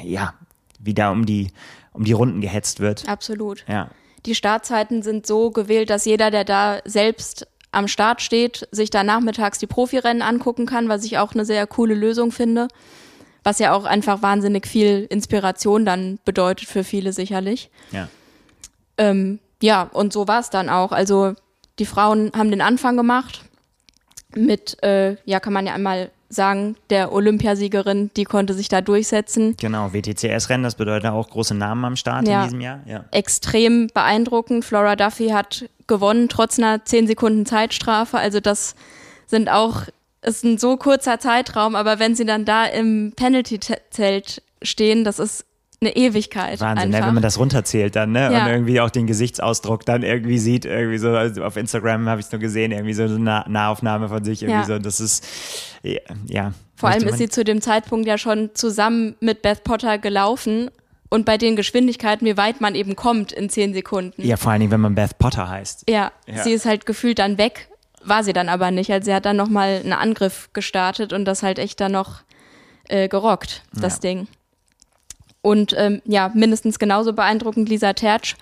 [0.04, 0.34] ja,
[0.80, 1.52] wie da um die,
[1.94, 3.08] um die Runden gehetzt wird.
[3.08, 3.66] Absolut.
[3.68, 3.90] Ja.
[4.26, 9.04] Die Startzeiten sind so gewählt, dass jeder, der da selbst am Start steht, sich da
[9.04, 12.68] nachmittags die Profirennen angucken kann, was ich auch eine sehr coole Lösung finde.
[13.44, 17.70] Was ja auch einfach wahnsinnig viel Inspiration dann bedeutet für viele sicherlich.
[17.92, 18.10] Ja.
[18.98, 20.92] Ähm, ja, und so war es dann auch.
[20.92, 21.36] Also
[21.80, 23.44] die Frauen haben den Anfang gemacht
[24.36, 29.56] mit, äh, ja, kann man ja einmal sagen, der Olympiasiegerin, die konnte sich da durchsetzen.
[29.58, 32.42] Genau, WTCS-Rennen, das bedeutet auch große Namen am Start Ja.
[32.42, 32.80] in diesem Jahr.
[32.86, 33.06] Ja.
[33.12, 34.64] extrem beeindruckend.
[34.64, 38.18] Flora Duffy hat gewonnen, trotz einer 10 Sekunden Zeitstrafe.
[38.20, 38.76] Also das
[39.26, 39.84] sind auch,
[40.22, 45.46] ist ein so kurzer Zeitraum, aber wenn sie dann da im Penalty-Zelt stehen, das ist
[45.82, 46.60] eine Ewigkeit.
[46.60, 47.02] Wahnsinn, ne?
[47.02, 48.32] wenn man das runterzählt dann, ne?
[48.34, 48.44] Ja.
[48.46, 52.26] Und irgendwie auch den Gesichtsausdruck dann irgendwie sieht, irgendwie so, also auf Instagram habe ich
[52.28, 54.66] es nur gesehen, irgendwie so eine Nah- Nahaufnahme von sich, irgendwie Ja.
[54.66, 55.26] so, das ist,
[56.28, 56.54] ja.
[56.76, 60.70] Vor allem ist sie zu dem Zeitpunkt ja schon zusammen mit Beth Potter gelaufen
[61.10, 64.22] und bei den Geschwindigkeiten, wie weit man eben kommt in 10 Sekunden.
[64.22, 65.86] Ja, vor allen Dingen, wenn man Beth Potter heißt.
[65.90, 66.44] Ja, Ja.
[66.44, 67.68] sie ist halt gefühlt dann weg
[68.06, 68.90] war sie dann aber nicht.
[68.94, 72.22] Also sie hat dann nochmal einen Angriff gestartet und das halt echt dann noch
[72.88, 74.00] äh, gerockt, das Ja.
[74.00, 74.28] Ding.
[75.42, 78.36] Und ähm, ja, mindestens genauso beeindruckend Lisa Tertsch,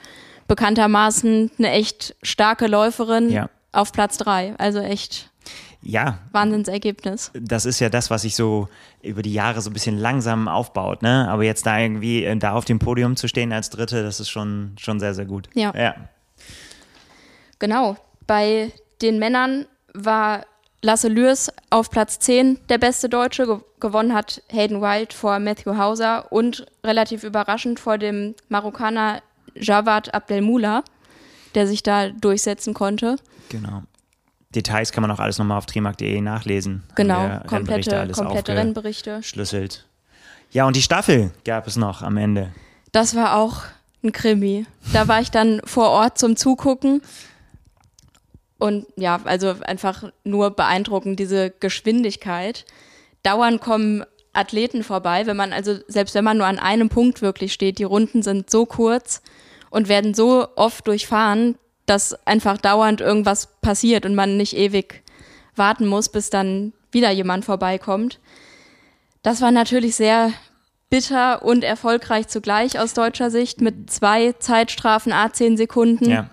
[0.47, 3.49] bekanntermaßen eine echt starke Läuferin Ja.
[3.71, 4.55] auf Platz drei.
[4.57, 5.29] Also echt
[5.81, 7.31] Ja, Wahnsinnsergebnis.
[7.39, 8.67] das ist ja das, was sich so
[9.03, 11.27] über die Jahre so ein bisschen langsam aufbaut, ne?
[11.29, 14.29] Aber jetzt da irgendwie äh, da auf dem Podium zu stehen als Dritte, das ist
[14.29, 15.49] schon, schon sehr, sehr gut.
[15.53, 15.71] Ja.
[15.75, 15.95] ja.
[17.59, 17.95] Genau.
[18.25, 20.45] Bei den Männern war
[20.87, 23.45] Lasse Lürs auf Platz 10 der beste Deutsche.
[23.45, 29.21] Ge gewonnen hat Hayden Wild vor Matthew Hauser und relativ überraschend vor dem Marokkaner
[29.53, 30.85] Javad Abdelmoula,
[31.55, 33.17] der sich da durchsetzen konnte.
[33.49, 33.83] Genau.
[34.55, 36.83] Details kann man auch alles nochmal auf trimark.de nachlesen.
[36.95, 39.15] Genau, wir Rennberichte komplette, alles komplette Rennberichte.
[39.17, 39.85] aufgeschlüsselt.
[40.51, 42.53] Ja, und die Staffel gab es noch am Ende.
[42.93, 43.63] Das war auch
[44.05, 44.65] ein Krimi.
[44.93, 47.01] Da war ich dann vor Ort zum Zugucken.
[48.59, 52.65] Und ja, also einfach nur beeindruckend, diese Geschwindigkeit.
[53.23, 57.53] Dauernd kommen Athleten vorbei, wenn man, also selbst wenn man nur an einem Punkt wirklich
[57.53, 59.21] steht, die Runden sind so kurz
[59.69, 65.03] und werden so oft durchfahren, dass einfach dauernd irgendwas passiert und man nicht ewig
[65.55, 68.19] warten muss, bis dann wieder jemand vorbeikommt.
[69.23, 70.31] Das war natürlich sehr
[70.89, 76.29] bitter und erfolgreich zugleich aus deutscher Sicht mit zwei Zeitstrafen a 10 Sekunden, Ja.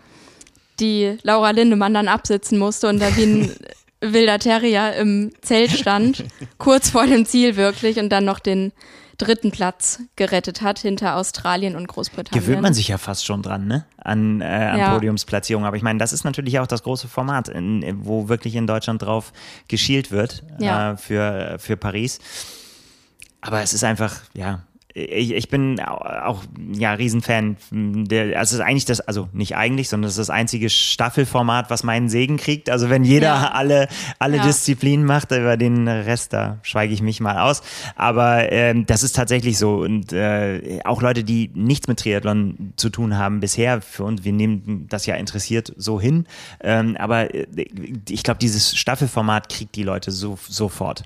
[0.80, 3.52] Die Laura Lindemann dann absitzen musste und da wie ein
[4.00, 6.24] wilder Terrier im Zelt stand,
[6.58, 8.72] kurz vor dem Ziel wirklich und dann noch den
[9.16, 12.44] dritten Platz gerettet hat hinter Australien und Großbritannien.
[12.44, 13.86] Gewöhnt man sich ja fast schon dran, ne?
[13.96, 14.92] An, äh, an Ja.
[14.94, 15.64] Podiumsplatzierung.
[15.64, 19.00] Aber ich meine, das ist natürlich auch das große Format, in, wo wirklich in Deutschland
[19.02, 19.32] drauf
[19.68, 20.92] geschielt wird Ja.
[20.92, 22.18] äh, für, für Paris.
[23.40, 24.62] Aber es ist einfach, ja.
[24.96, 27.56] Ich, ich bin au- auch ja Riesenfan.
[27.72, 31.68] Der, also es ist eigentlich das, also nicht eigentlich, sondern es ist das einzige Staffelformat,
[31.68, 32.70] was meinen Segen kriegt.
[32.70, 33.50] Also wenn jeder Ja.
[33.50, 33.88] alle,
[34.20, 34.44] alle Ja.
[34.46, 37.62] Disziplinen macht, über den Rest, da schweige ich mich mal aus.
[37.96, 39.78] Aber ähm, das ist tatsächlich so.
[39.78, 44.32] Und äh, auch Leute, die nichts mit Triathlon zu tun haben bisher, für uns, wir
[44.32, 46.26] nehmen das ja interessiert so hin.
[46.62, 47.46] Ähm, aber äh,
[48.08, 51.02] ich glaube, dieses Staffelformat kriegt die Leute so, sofort.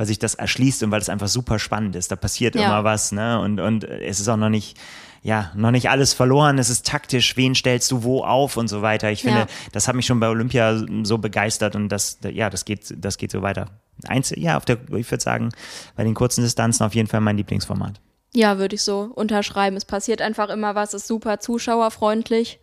[0.00, 2.10] Weil sich das erschließt und weil es einfach super spannend ist.
[2.10, 2.64] Da passiert Ja.
[2.64, 3.38] immer was, ne?
[3.38, 4.78] Und, und es ist auch noch nicht,
[5.22, 6.56] ja, noch nicht alles verloren.
[6.56, 9.10] Es ist taktisch, wen stellst du wo auf und so weiter.
[9.10, 9.46] Ich finde, Ja.
[9.72, 13.30] das hat mich schon bei Olympia so begeistert und das, ja, das geht, das geht
[13.30, 13.66] so weiter.
[14.08, 15.50] Eins, ja, auf der, ich würde sagen,
[15.96, 18.00] bei den kurzen Distanzen auf jeden Fall mein Lieblingsformat.
[18.32, 19.76] Ja, würde ich so unterschreiben.
[19.76, 22.58] Es passiert einfach immer was, ist super zuschauerfreundlich.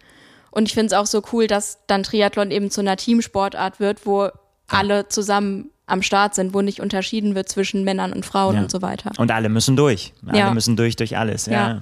[0.50, 4.08] Und ich finde es auch so cool, dass dann Triathlon eben zu einer Teamsportart wird,
[4.08, 4.30] wo
[4.68, 8.62] alle zusammen am Start sind, wo nicht unterschieden wird zwischen Männern und Frauen Ja.
[8.62, 9.12] und so weiter.
[9.18, 10.14] Und alle müssen durch.
[10.28, 10.54] Alle Ja.
[10.54, 11.46] müssen durch durch alles.
[11.48, 11.52] Ja.
[11.70, 11.82] Ja.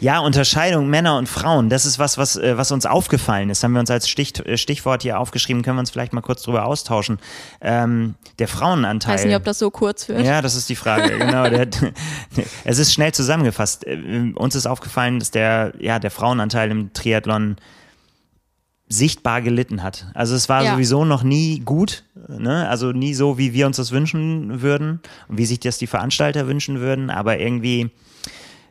[0.00, 3.62] Ja, Unterscheidung Männer und Frauen, das ist was, was, äh, was uns aufgefallen ist.
[3.62, 6.42] Haben wir uns als Stich, äh, Stichwort hier aufgeschrieben, können wir uns vielleicht mal kurz
[6.42, 7.18] drüber austauschen.
[7.60, 9.14] Ähm, der Frauenanteil.
[9.14, 10.24] Ich weiß nicht, ob das so kurz wird.
[10.24, 11.16] Ja, das ist die Frage.
[11.18, 11.48] Genau.
[11.48, 11.68] Der,
[12.64, 13.86] es ist schnell zusammengefasst.
[13.86, 17.56] Äh, Uns ist aufgefallen, dass der, ja, der Frauenanteil im Triathlon
[18.88, 20.06] sichtbar gelitten hat.
[20.14, 20.72] Also es war Ja.
[20.72, 22.02] sowieso noch nie gut,
[22.38, 22.68] ne?
[22.68, 26.80] also nie so, wie wir uns das wünschen würden wie sich das die Veranstalter wünschen
[26.80, 27.90] würden, aber irgendwie,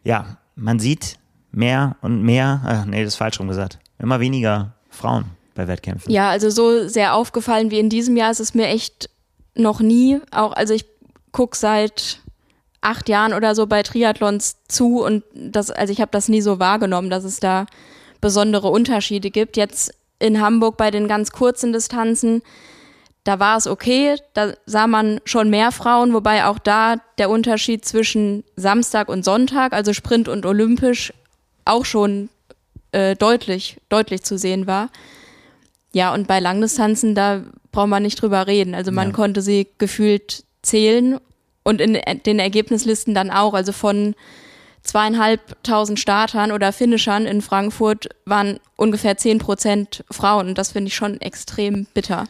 [0.03, 1.17] ja, man sieht
[1.51, 6.11] mehr und mehr, ach, nee, das ist falsch rum gesagt, immer weniger Frauen bei Wettkämpfen.
[6.11, 9.09] Ja, also so sehr aufgefallen wie in diesem Jahr ist es mir echt
[9.55, 10.19] noch nie.
[10.31, 10.85] Auch, also ich
[11.31, 12.19] gucke seit
[12.81, 16.59] acht Jahren oder so bei Triathlons zu und das, also ich habe das nie so
[16.59, 17.65] wahrgenommen, dass es da
[18.21, 19.57] besondere Unterschiede gibt.
[19.57, 22.41] Jetzt in Hamburg bei den ganz kurzen Distanzen,
[23.29, 27.85] da war es okay, da sah man schon mehr Frauen, wobei auch da der Unterschied
[27.85, 31.13] zwischen Samstag und Sonntag, also Sprint und Olympisch,
[31.63, 32.29] auch schon
[32.91, 34.89] äh, deutlich, deutlich zu sehen war.
[35.91, 38.73] Ja, und bei Langdistanzen, da braucht man nicht drüber reden.
[38.73, 39.13] Also man Ja.
[39.13, 41.19] konnte sie gefühlt zählen
[41.61, 43.53] und in den Ergebnislisten dann auch.
[43.53, 44.15] Also von
[44.81, 50.47] zweieinhalbtausend Startern oder Finishern in Frankfurt waren ungefähr zehn Prozent Frauen.
[50.47, 52.25] Und das finde ich schon extrem bitter.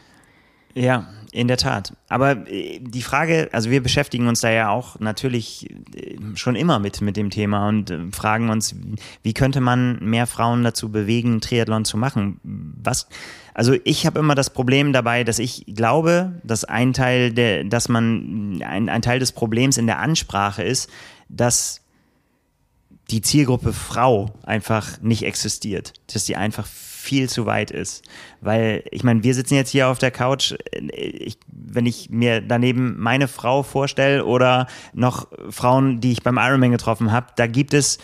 [0.74, 1.92] Ja, in der Tat.
[2.08, 6.78] Aber äh, die Frage, also wir beschäftigen uns da ja auch natürlich äh, schon immer
[6.78, 8.74] mit, mit dem Thema und äh, fragen uns,
[9.22, 12.40] wie könnte man mehr Frauen dazu bewegen, Triathlon zu machen?
[12.42, 13.08] Was,
[13.54, 17.88] also ich habe immer das Problem dabei, dass ich glaube, dass ein Teil der, dass
[17.88, 20.90] man, ein, ein Teil des Problems in der Ansprache ist,
[21.28, 21.82] dass
[23.10, 26.66] die Zielgruppe Frau einfach nicht existiert, dass die einfach
[27.00, 28.04] viel zu weit ist.
[28.40, 30.54] Weil, ich meine, wir sitzen jetzt hier auf der Couch,
[30.92, 36.70] ich, wenn ich mir daneben meine Frau vorstelle oder noch Frauen, die ich beim Ironman
[36.70, 37.98] getroffen habe, da gibt es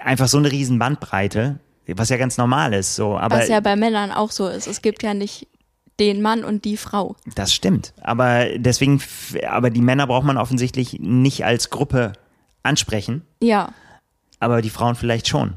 [0.00, 2.94] einfach so eine riesen Bandbreite, was ja ganz normal ist.
[2.94, 3.18] So.
[3.18, 4.66] Aber Was ja bei Männern auch so ist.
[4.66, 5.48] Es gibt ja nicht
[6.00, 7.16] den Mann und die Frau.
[7.34, 7.92] Das stimmt.
[8.00, 9.02] Aber deswegen,
[9.48, 12.12] aber die Männer braucht man offensichtlich nicht als Gruppe
[12.62, 13.22] ansprechen.
[13.40, 13.72] Ja.
[14.40, 15.54] Aber die Frauen vielleicht schon.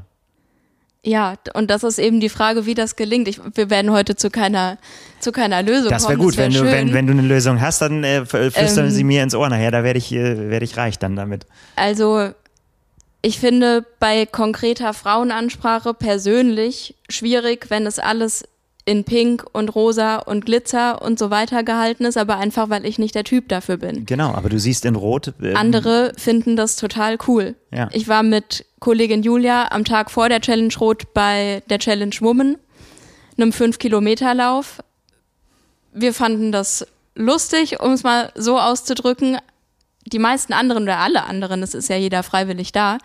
[1.06, 3.28] Ja, und das ist eben die Frage, wie das gelingt.
[3.28, 4.76] Ich, wir werden heute zu keiner,
[5.20, 6.18] zu keiner Lösung das kommen.
[6.18, 6.36] Wär gut.
[6.36, 9.04] wär wenn gut, du, wenn, wenn du eine Lösung hast, dann äh, flüstern Ähm, sie
[9.04, 9.70] mir ins Ohr nachher.
[9.70, 11.46] Da werde ich, äh, werde ich reich dann damit.
[11.76, 12.30] Also,
[13.22, 18.42] ich finde bei konkreter Frauenansprache persönlich schwierig, wenn es alles
[18.84, 22.98] in Pink und Rosa und Glitzer und so weiter gehalten ist, aber einfach, weil ich
[22.98, 24.06] nicht der Typ dafür bin.
[24.06, 25.34] Genau, aber du siehst in Rot.
[25.40, 27.54] Äh, Andere finden das total cool.
[27.72, 27.88] Ja.
[27.92, 32.56] Ich war mit Kollegin Julia am Tag vor der Challenge Rot bei der Challenge Woman,
[33.36, 34.78] einem 5-Kilometer-Lauf.
[35.92, 39.38] Wir fanden das lustig, um es mal so auszudrücken.
[40.04, 42.98] Die meisten anderen oder alle anderen, es ist ja jeder freiwillig da,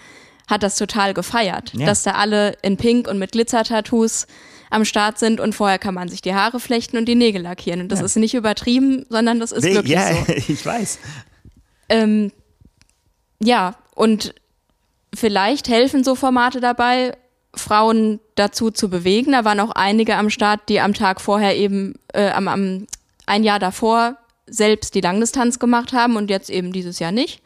[0.48, 1.88] hat das total gefeiert, Ja.
[1.88, 4.28] dass da alle in Pink und mit Glitzer-Tattoos
[4.70, 7.82] am Start sind und vorher kann man sich die Haare flechten und die Nägel lackieren.
[7.82, 8.06] Und das Ja.
[8.06, 10.32] ist nicht übertrieben, sondern das ist nee, wirklich ja, so.
[10.48, 11.00] ich weiß.
[11.89, 12.32] Ähm,
[13.41, 14.36] ja, und
[15.13, 17.17] vielleicht helfen so Formate dabei,
[17.54, 19.34] Frauen dazu zu bewegen.
[19.34, 22.88] Da waren auch einige am Start, die am Tag vorher eben, äh, am, am
[23.26, 27.41] ein Jahr davor selbst die Langdistanz gemacht haben und jetzt eben dieses Jahr nicht.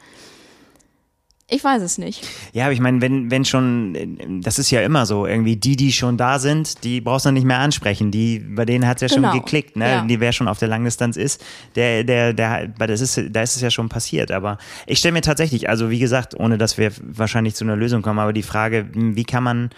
[1.47, 2.27] Ich weiß es nicht.
[2.53, 5.93] Ja, aber ich meine, wenn, wenn schon, das ist ja immer so, irgendwie die, die
[5.93, 8.09] schon da sind, die brauchst du nicht mehr ansprechen.
[8.09, 9.87] Die, bei denen hat es ja Genau, schon geklickt, ne?
[9.87, 10.01] ja.
[10.05, 11.43] Die, wer schon auf der Langdistanz ist,
[11.75, 14.31] der, der, der, das ist, da ist es ja schon passiert.
[14.31, 18.01] Aber ich stelle mir tatsächlich, also wie gesagt, ohne dass wir wahrscheinlich zu einer Lösung
[18.01, 19.69] kommen, aber die Frage, wie kann man,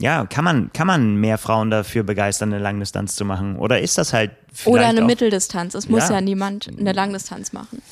[0.00, 3.56] ja, kann man, kann man mehr Frauen dafür begeistern, eine Langdistanz zu machen?
[3.56, 5.74] Oder ist das halt vielleicht Oder eine auch, Mitteldistanz.
[5.74, 6.16] Es muss Ja.
[6.16, 7.82] ja, niemand eine Langdistanz machen.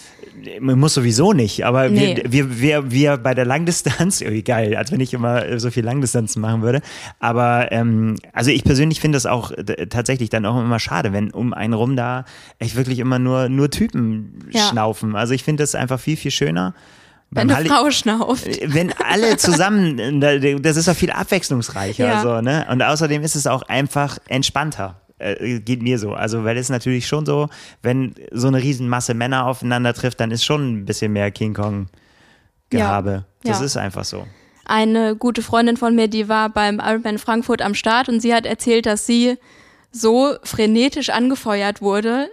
[0.61, 2.23] Man muss sowieso nicht, aber Nee.
[2.27, 5.85] wir, wir, wir, wir bei der Langdistanz, irgendwie geil, als wenn ich immer so viel
[5.85, 6.81] Langdistanzen machen würde.
[7.19, 9.51] Aber ähm, also ich persönlich finde das auch
[9.89, 12.25] tatsächlich dann auch immer schade, wenn um einen rum da
[12.59, 14.69] echt wirklich immer nur, nur Typen Ja.
[14.69, 15.17] schnaufen.
[15.17, 16.75] Also ich finde das einfach viel, viel schöner.
[17.31, 18.47] Wenn eine Frau schnauft.
[18.73, 22.07] wenn alle zusammen, da- das ist doch viel abwechslungsreicher.
[22.07, 22.23] Ja.
[22.23, 22.67] So, ne?
[22.71, 25.01] Und außerdem ist es auch einfach entspannter.
[25.19, 26.13] Äh, geht mir so.
[26.15, 27.49] Also, weil es natürlich schon so,
[27.83, 31.55] wenn so eine Riesenmasse Männer aufeinander trifft, dann ist schon ein bisschen mehr King
[32.71, 33.11] Kong-Gehabe.
[33.11, 33.25] Ja.
[33.51, 33.65] Das Ja.
[33.67, 34.27] ist einfach so.
[34.69, 38.45] eine gute Freundin von mir, die war beim Ironman Frankfurt am Start und sie hat
[38.47, 39.37] erzählt, dass sie
[39.93, 42.29] so frenetisch angefeuert wurde,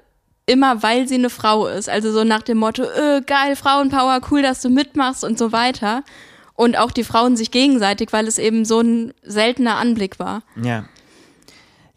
[0.46, 1.90] immer weil sie eine Frau ist.
[1.90, 6.04] Also so nach dem Motto, äh, geil, Frauenpower, cool, dass du mitmachst und so weiter.
[6.56, 10.44] Und auch die Frauen sich gegenseitig, weil es eben so ein seltener Anblick war.
[10.62, 10.86] Ja.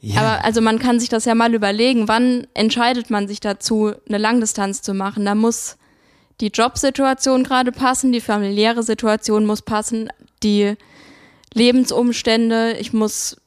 [0.01, 0.21] Ja.
[0.21, 4.19] Aber also man kann sich das ja mal überlegen, wann entscheidet man sich dazu, eine
[4.19, 5.25] Langdistanz zu machen?
[5.25, 5.77] Da muss
[6.41, 10.11] die Jobsituation gerade passen, die familiäre Situation muss passen,
[10.43, 10.75] die
[11.55, 13.39] Lebensumstände, ich muss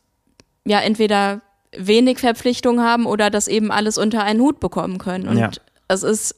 [0.66, 1.42] ja entweder
[1.76, 5.28] wenig Verpflichtung haben oder das eben alles unter einen Hut bekommen können.
[5.28, 5.52] Und Ja.
[5.88, 6.36] es ist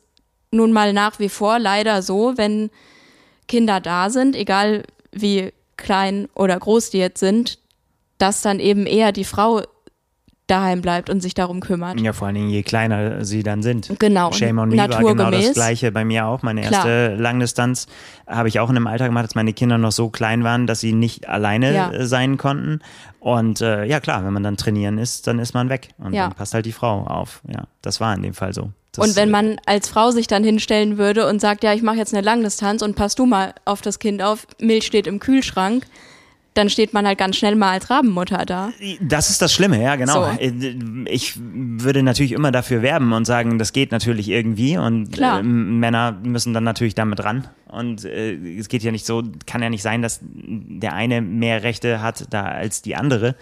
[0.52, 2.70] nun mal nach wie vor leider so, wenn
[3.48, 7.60] Kinder da sind, egal wie klein oder groß die jetzt sind,
[8.18, 9.62] dass dann eben eher die Frau
[10.52, 12.00] daheim bleibt und sich darum kümmert.
[12.02, 13.92] ja, vor allen Dingen, je kleiner sie dann sind.
[14.00, 14.32] Genau.
[14.34, 15.54] Shame on me war genau das Naturgemäß.
[15.54, 16.44] gleiche bei mir auch.
[16.44, 16.86] Meine Klar.
[16.86, 17.88] erste Langdistanz
[18.28, 20.82] habe ich auch in einem Alter gemacht, als meine Kinder noch so klein waren, dass
[20.82, 22.06] sie nicht alleine Ja.
[22.06, 22.80] sein konnten.
[23.20, 25.90] Und äh, ja klar, wenn man dann trainieren ist, dann ist man weg.
[25.98, 26.24] Und Ja.
[26.28, 27.42] dann passt halt die Frau auf.
[27.48, 28.72] Ja, das war in dem Fall so.
[28.94, 31.96] Das, Und wenn man als Frau sich dann hinstellen würde und sagt, ja, ich mache
[31.96, 35.86] jetzt eine Langdistanz und pass du mal auf das Kind auf, Milch steht im Kühlschrank,
[36.54, 38.72] dann steht man halt ganz schnell mal als Rabenmutter da.
[39.00, 40.26] Das ist das Schlimme, ja, genau.
[40.26, 40.38] So.
[41.06, 45.40] Ich würde natürlich immer dafür werben und sagen, das geht natürlich irgendwie und Klar.
[45.40, 47.48] äh, Männer müssen dann natürlich damit ran.
[47.70, 51.64] Und äh, es geht ja nicht so, kann ja nicht sein, dass der eine mehr
[51.64, 53.36] Rechte hat da als die andere.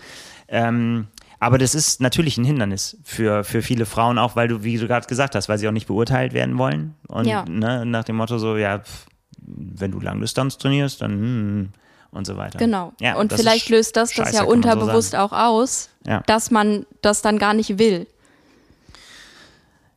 [0.48, 1.08] Ähm,
[1.40, 4.88] aber das ist natürlich ein Hindernis für, für viele Frauen auch, weil du, wie du
[4.88, 6.96] gerade gesagt hast, weil sie auch nicht beurteilt werden wollen.
[7.08, 7.46] Und Ja.
[7.46, 9.08] ne, nach dem Motto so, ja, pf,
[9.42, 11.70] wenn du Langdistanz trainierst, dann hm,
[12.12, 12.58] und so weiter.
[12.60, 12.94] Genau.
[13.00, 15.24] Ja, und das vielleicht löst das das scheiße, ja man so unterbewusst sagen.
[15.24, 16.22] auch aus, Ja.
[16.26, 18.08] dass man das dann gar nicht will.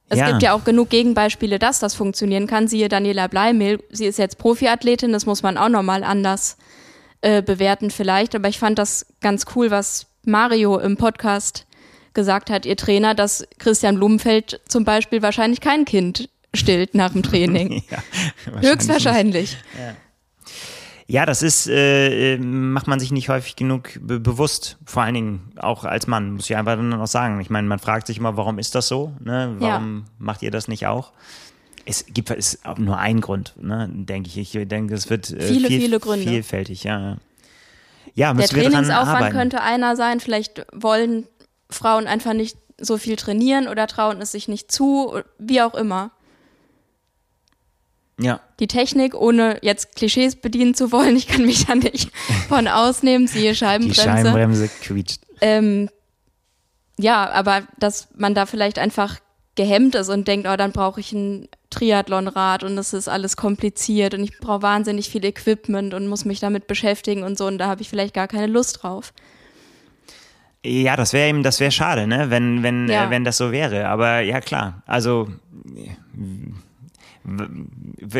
[0.08, 0.28] Es Ja.
[0.30, 2.68] gibt ja auch genug Gegenbeispiele, dass das funktionieren kann.
[2.68, 6.58] Siehe Daniela Bleimehl, sie ist jetzt Profiathletin, das muss man auch nochmal anders
[7.22, 8.34] äh, bewerten vielleicht.
[8.34, 11.66] Aber ich fand das ganz cool, was Mario im Podcast
[12.14, 17.22] gesagt hat, ihr Trainer, dass Christian Blumenfeld zum Beispiel wahrscheinlich kein Kind stillt nach dem
[17.22, 17.82] Training.
[17.90, 17.98] Ja,
[18.44, 19.56] wahrscheinlich Höchstwahrscheinlich.
[19.78, 19.94] Ja,
[21.26, 25.52] das ist, äh, äh, macht man sich nicht häufig genug be bewusst, vor allen Dingen
[25.56, 27.38] auch als Mann, muss ich einfach dann auch sagen.
[27.40, 29.12] Ich meine, man fragt sich immer, warum ist das so?
[29.22, 29.54] Ne?
[29.58, 31.12] Warum macht ihr das nicht auch?
[31.84, 33.90] Es gibt es nur ein Grund, ne?
[33.92, 34.38] denke ich.
[34.38, 36.26] Ich denke, es wird äh, Viele, viel, viele Gründe.
[36.26, 36.98] vielfältig, ja.
[36.98, 37.16] ja.
[38.14, 40.20] Ja, Der müssen dran Trainingsaufwand könnte einer sein.
[40.20, 41.26] Vielleicht wollen
[41.68, 46.10] Frauen einfach nicht so viel trainieren oder trauen es sich nicht zu, wie auch immer.
[48.20, 48.40] Ja.
[48.60, 52.10] Die Technik, ohne jetzt Klischees bedienen zu wollen, ich kann mich da nicht
[52.48, 54.00] von ausnehmen, siehe Scheibenbremse.
[54.00, 55.20] Die Scheibenbremse quietscht.
[55.40, 55.88] Ähm,
[56.98, 59.18] ja, aber dass man da vielleicht einfach
[59.54, 64.14] gehemmt ist und denkt, oh, dann brauche ich ein Triathlonrad und das ist alles kompliziert
[64.14, 67.66] und ich brauche wahnsinnig viel Equipment und muss mich damit beschäftigen und so und da
[67.66, 69.12] habe ich vielleicht gar keine Lust drauf.
[70.64, 73.06] Ja, das wäre eben, das wäre schade, ne, wenn, wenn, Ja.
[73.06, 73.88] äh, wenn das so wäre.
[73.88, 74.82] Aber ja, klar.
[74.86, 75.28] Also,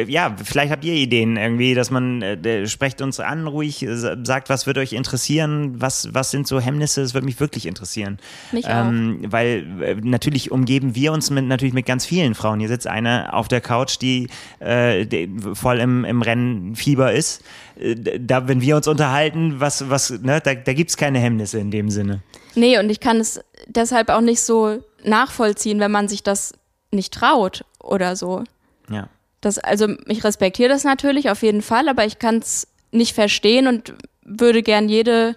[0.07, 4.49] ja, vielleicht habt ihr Ideen irgendwie, dass man, äh, sprecht uns an, ruhig, äh, sagt,
[4.49, 8.19] was würde euch interessieren, was, was sind so Hemmnisse, das würde mich wirklich interessieren.
[8.53, 12.61] Mich ähm, Weil äh, natürlich umgeben wir uns mit, natürlich mit ganz vielen Frauen.
[12.61, 14.29] Hier sitzt eine auf der Couch, die,
[14.61, 17.43] äh, die voll im, im Rennfieber ist.
[17.79, 21.71] Äh, Da, wenn wir uns unterhalten, was, was, ne, da, da gibt's keine Hemmnisse in
[21.71, 22.23] dem Sinne.
[22.55, 26.53] Nee, und ich kann es deshalb auch nicht so nachvollziehen, wenn man sich das
[26.91, 28.45] nicht traut oder so.
[28.90, 29.09] Ja.
[29.40, 33.66] Das, also ich respektiere das natürlich auf jeden Fall, aber ich kann es nicht verstehen
[33.66, 35.37] und würde gern jede,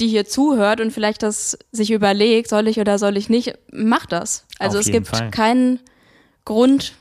[0.00, 4.06] die hier zuhört und vielleicht das sich überlegt, soll ich oder soll ich nicht, mach
[4.06, 4.46] das.
[4.58, 5.30] Also Auf es gibt Fall.
[5.30, 5.80] keinen
[6.44, 6.94] Grund,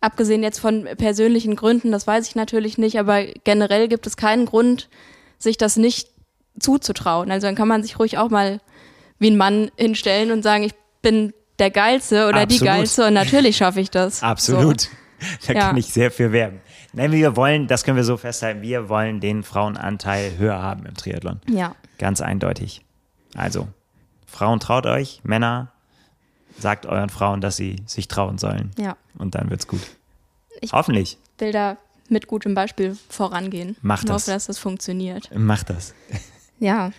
[0.00, 4.46] abgesehen jetzt von persönlichen Gründen, das weiß ich natürlich nicht, aber generell gibt es keinen
[4.46, 4.88] Grund,
[5.38, 6.08] sich das nicht
[6.58, 7.30] zuzutrauen.
[7.30, 8.60] Also dann kann man sich ruhig auch mal
[9.18, 12.74] wie ein Mann hinstellen und sagen, ich bin der Geilste oder die Absolut.
[12.74, 14.22] Geilste und natürlich schaffe ich das.
[14.22, 14.80] Absolut.
[14.82, 14.88] So.
[15.46, 15.60] Da Ja.
[15.60, 16.60] kann ich sehr für werben.
[16.92, 20.94] Nein, wir wollen, das können wir so festhalten, wir wollen den Frauenanteil höher haben im
[20.94, 21.40] Triathlon.
[21.48, 21.74] Ja.
[21.98, 22.82] Ganz eindeutig.
[23.34, 23.68] Also,
[24.26, 25.72] Frauen traut euch, Männer
[26.58, 28.70] sagt euren Frauen, dass sie sich trauen sollen.
[28.78, 28.96] Ja.
[29.18, 29.80] Und dann wird's gut.
[30.60, 31.18] Ich- Hoffentlich.
[31.38, 31.76] will da
[32.08, 33.76] mit gutem Beispiel vorangehen.
[33.82, 34.22] Mach Ich das.
[34.22, 35.30] hoffe, dass das funktioniert.
[35.34, 35.94] Macht das.
[36.60, 36.92] Ja.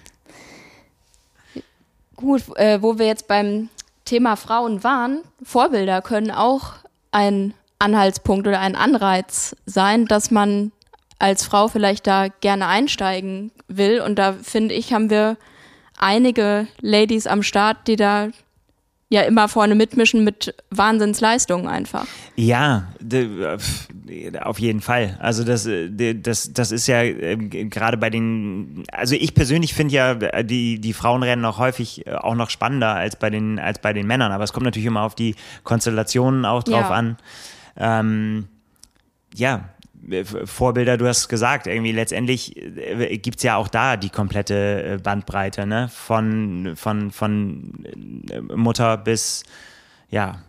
[2.16, 3.70] Gut, äh, wo wir jetzt beim
[4.06, 6.74] Thema Frauen waren, Vorbilder können auch
[7.12, 10.72] ein Anhaltspunkt oder ein Anreiz sein, dass man
[11.20, 14.02] als Frau vielleicht da gerne einsteigen will.
[14.02, 15.38] Und da finde ich, haben wir
[15.98, 18.30] einige Ladies am Start, die da
[19.16, 22.06] ja immer vorne mitmischen mit Wahnsinnsleistungen einfach.
[22.36, 23.88] Ja, pf,
[24.42, 25.18] auf jeden Fall.
[25.20, 29.96] Also das, äh, das, das ist ja ähm, gerade bei den, also ich persönlich finde
[29.96, 33.80] ja äh, die, die Frauenrennen noch häufig äh, auch noch spannender als bei den, als
[33.80, 34.32] bei den Männern.
[34.32, 36.90] Aber es kommt natürlich immer auf die Konstellationen auch drauf Ja.
[36.90, 37.18] an.
[37.78, 38.48] Ähm,
[39.34, 39.60] ja, äh,
[40.46, 45.66] Vorbilder, du hast gesagt, irgendwie letztendlich äh, gibt's ja auch da die komplette äh, Bandbreite,
[45.66, 45.90] ne?
[45.94, 47.86] Von, von, von
[48.30, 49.44] äh, Mutter bis
[50.10, 50.42] ja,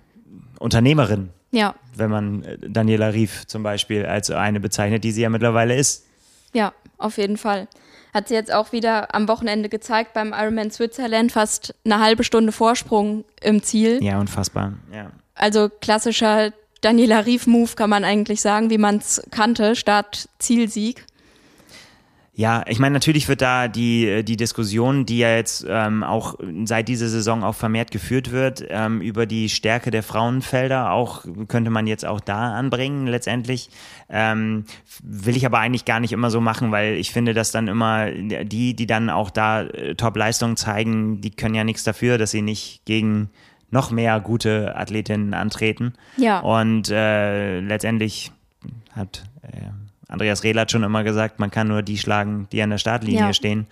[0.59, 5.31] Unternehmerin Ja, wenn man äh, Daniela Rief zum Beispiel als eine bezeichnet, die sie ja
[5.31, 6.07] mittlerweile ist.
[6.53, 7.69] Ja, auf jeden Fall.
[8.13, 12.53] Hat sie jetzt auch wieder am Wochenende gezeigt beim Ironman Switzerland, fast eine halbe Stunde
[12.53, 14.03] Vorsprung im Ziel.
[14.03, 14.75] Ja, unfassbar.
[14.93, 15.11] Ja.
[15.35, 21.05] Also klassischer Daniela Rief-Move kann man eigentlich sagen, wie man es kannte, Start-Zielsieg.
[22.39, 26.35] Ja, ich meine, natürlich wird da die, äh, die Diskussion, die ja jetzt ähm, auch
[26.65, 31.71] seit dieser Saison auch vermehrt geführt wird, ähm, über die Stärke der Frauenfelder, auch könnte
[31.71, 33.71] man jetzt auch da anbringen letztendlich.
[34.11, 34.67] Ähm,
[35.03, 38.11] will ich aber eigentlich gar nicht immer so machen, weil ich finde, dass dann immer
[38.11, 42.43] die, die dann auch da äh, Top-Leistungen zeigen, die können ja nichts dafür, dass sie
[42.43, 43.31] nicht gegen
[43.71, 45.95] noch mehr gute Athletinnen antreten.
[46.17, 46.41] Ja.
[46.41, 48.33] Und äh, letztendlich
[48.93, 49.69] hat äh,
[50.09, 53.21] Andreas Rehl hat schon immer gesagt, man kann nur die schlagen, die an der Startlinie
[53.21, 53.33] Ja.
[53.33, 53.67] stehen.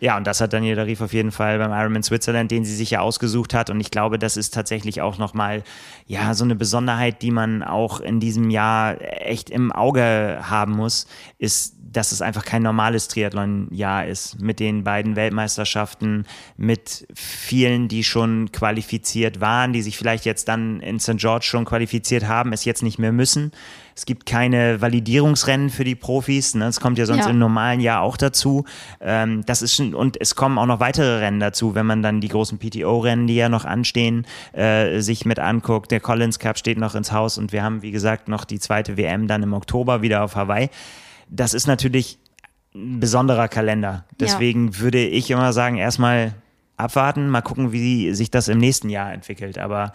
[0.00, 2.90] Ja, und das hat Daniela Rief auf jeden Fall beim Ironman Switzerland, den sie sich
[2.90, 3.68] ja ausgesucht hat.
[3.68, 5.62] Und ich glaube, das ist tatsächlich auch nochmal,
[6.06, 11.06] ja, so eine Besonderheit, die man auch in diesem Jahr echt im Auge haben muss,
[11.38, 14.40] ist, dass es einfach kein normales Triathlon-Jahr ist.
[14.40, 16.24] Mit den beiden Weltmeisterschaften,
[16.56, 21.18] mit vielen, die schon qualifiziert waren, die sich vielleicht jetzt dann in St.
[21.18, 23.52] George schon qualifiziert haben, es jetzt nicht mehr müssen.
[24.00, 26.54] Es gibt keine Validierungsrennen für die Profis.
[26.54, 26.64] Ne?
[26.64, 27.30] Das kommt ja sonst Ja.
[27.30, 28.64] im normalen Jahr auch dazu.
[28.98, 32.22] Ähm, das ist schon, und es kommen auch noch weitere Rennen dazu, wenn man dann
[32.22, 35.90] die großen PTO-Rennen, die ja noch anstehen, äh, sich mit anguckt.
[35.90, 38.96] Der Collins Cup steht noch ins Haus und wir haben, wie gesagt, noch die zweite
[38.96, 40.70] WM dann im Oktober wieder auf Hawaii.
[41.28, 42.18] Das ist natürlich
[42.74, 44.06] ein besonderer Kalender.
[44.18, 46.32] Deswegen würde ich immer sagen, erstmal
[46.78, 49.58] abwarten, mal gucken, wie sich das im nächsten Jahr entwickelt.
[49.58, 49.92] Aber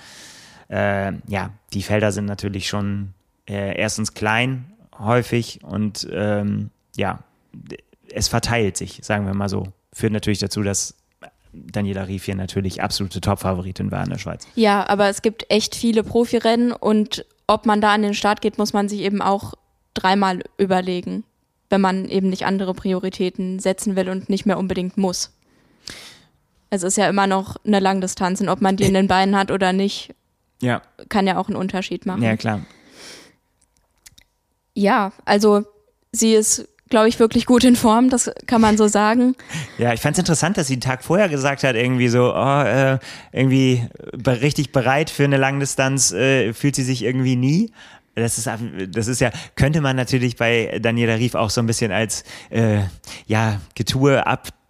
[0.69, 3.15] äh, ja, die Felder sind natürlich schon
[3.49, 7.19] äh, erstens klein, häufig und ähm, ja,
[8.11, 9.67] es verteilt sich, sagen wir mal so.
[9.93, 10.95] Führt natürlich dazu, dass
[11.53, 14.45] Daniela Rief hier natürlich absolute Top-Favoritin war in der Schweiz.
[14.55, 18.57] Ja, aber es gibt echt viele Profirennen und ob man da an den Start geht,
[18.57, 19.53] muss man sich eben auch
[19.93, 21.23] dreimal überlegen,
[21.69, 25.31] wenn man eben nicht andere Prioritäten setzen will und nicht mehr unbedingt muss.
[26.69, 29.51] Es ist ja immer noch eine Langdistanz und ob man die in den Beinen hat
[29.51, 30.13] oder nicht,
[30.61, 32.21] Ja, kann ja auch einen Unterschied machen.
[32.23, 32.61] ja klar.
[34.75, 35.63] Ja, also
[36.11, 39.35] sie ist, glaube ich, wirklich gut in Form, das kann man so sagen.
[39.77, 42.61] Ja, ich fand es interessant, dass sie einen Tag vorher gesagt hat, irgendwie so, oh,
[42.61, 42.97] äh,
[43.33, 47.71] irgendwie be richtig bereit für eine Langdistanz äh, fühlt sie sich irgendwie nie.
[48.15, 48.49] Das ist,
[48.91, 52.83] das ist ja, könnte man natürlich bei Daniela Rief auch so ein bisschen als äh,
[53.27, 54.25] ja, Getue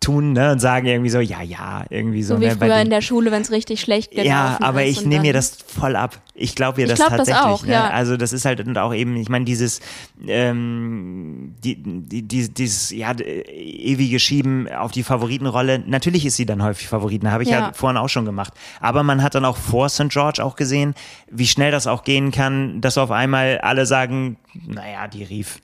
[0.05, 2.35] abtun ne, und sagen irgendwie so, ja, ja, irgendwie so.
[2.35, 4.83] So wie ne, früher den- in der Schule, wenn es richtig schlecht gelaufen ja, aber
[4.83, 6.19] ich nehme mir das voll ab.
[6.33, 7.45] Ich glaube ihr das glaub das tatsächlich.
[7.45, 7.71] auch, ne?
[7.73, 7.89] ja.
[7.89, 9.79] Also das ist halt und auch eben, ich meine, dieses,
[10.27, 15.79] ähm, die, die, die, dieses ja, ewige Schieben auf die Favoritenrolle.
[15.85, 17.59] Natürlich ist sie dann häufig Favoriten, habe ich ja.
[17.59, 17.73] Ja.
[17.73, 18.53] vorhin auch schon gemacht.
[18.81, 20.09] Aber man hat dann auch vor St.
[20.09, 20.93] George auch gesehen,
[21.31, 24.37] wie schnell das auch gehen kann, dass auf einmal alle sagen,
[24.67, 25.59] naja, die rief.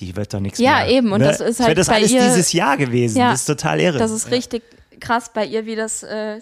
[0.00, 0.88] Die wird doch nichts Ja, mehr.
[0.88, 1.26] eben, und ne?
[1.26, 3.18] das ist halt das bei alles ihr- dieses Jahr gewesen.
[3.18, 3.98] Ja, das ist total irre.
[3.98, 4.62] Das ist richtig
[4.98, 6.40] krass bei ihr, wie das äh,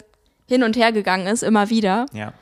[0.48, 2.06] hin und her gegangen ist, immer wieder.
[2.12, 2.32] Ja.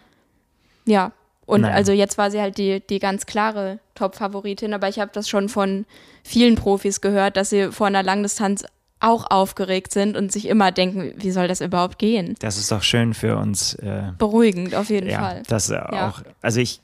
[0.84, 1.12] Ja.
[1.46, 1.74] Und Naja.
[1.74, 5.48] also jetzt war sie halt die, die ganz klare Top-Favoritin, aber ich habe das schon
[5.48, 5.86] von
[6.24, 8.64] vielen Profis gehört, dass sie vor einer Langdistanz
[8.98, 12.34] auch aufgeregt sind und sich immer denken, wie soll das überhaupt gehen?
[12.40, 13.74] Das ist doch schön für uns.
[13.74, 15.42] Äh, Beruhigend auf jeden ja, Fall.
[15.48, 16.22] das äh, auch.
[16.42, 16.80] Also ich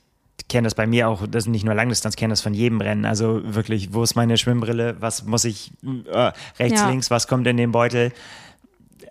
[0.49, 3.05] kenne das bei mir auch, das ist nicht nur Langdistanz, kenne das von jedem Rennen.
[3.05, 4.97] Also wirklich, wo ist meine Schwimmbrille?
[4.99, 5.71] Was muss ich
[6.11, 6.89] äh, rechts, Ja.
[6.89, 7.09] links?
[7.11, 8.11] Was kommt in den Beutel?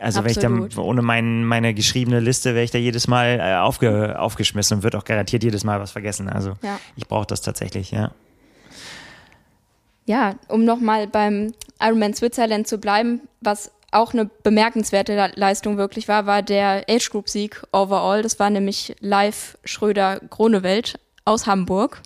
[0.00, 3.54] Also wenn ich dann ohne mein, meine geschriebene Liste wäre ich da jedes Mal äh,
[3.58, 6.28] aufge, aufgeschmissen und würde auch garantiert jedes Mal was vergessen.
[6.28, 6.80] Also Ja.
[6.96, 8.10] ich brauche das tatsächlich, ja.
[10.06, 16.08] Ja, um nochmal beim Ironman Switzerland zu bleiben, was auch eine bemerkenswerte Le- Leistung wirklich
[16.08, 18.22] war, war der Age Group Sieg overall.
[18.22, 22.02] Das war nämlich Live Schröder Gronewelt aus Hamburg.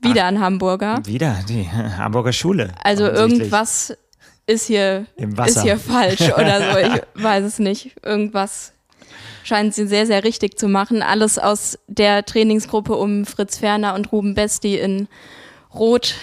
[0.00, 1.00] Wieder ein Hamburger.
[1.06, 2.72] Wieder die Hamburger Schule.
[2.82, 3.96] Also irgendwas
[4.46, 5.06] ist hier,
[5.46, 6.78] ist hier falsch oder so.
[6.78, 7.96] Ich weiß es nicht.
[8.04, 8.72] Irgendwas
[9.44, 11.02] scheint sie sehr, sehr richtig zu machen.
[11.02, 15.08] Alles aus der Trainingsgruppe um Fritz Ferner und Ruben Best, die in
[15.72, 16.14] Rot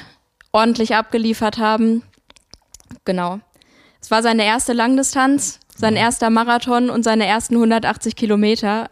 [0.51, 2.03] ordentlich abgeliefert haben.
[3.05, 3.39] Genau.
[4.01, 8.89] Es war seine erste Langdistanz, sein erster Marathon und seine ersten 180 Kilometer.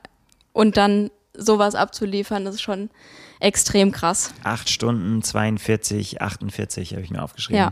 [0.54, 2.90] Und dann sowas abzuliefern, ist schon
[3.40, 4.34] extrem krass.
[4.44, 7.58] 8 Stunden 42, 48 habe ich mir aufgeschrieben.
[7.60, 7.72] Ja.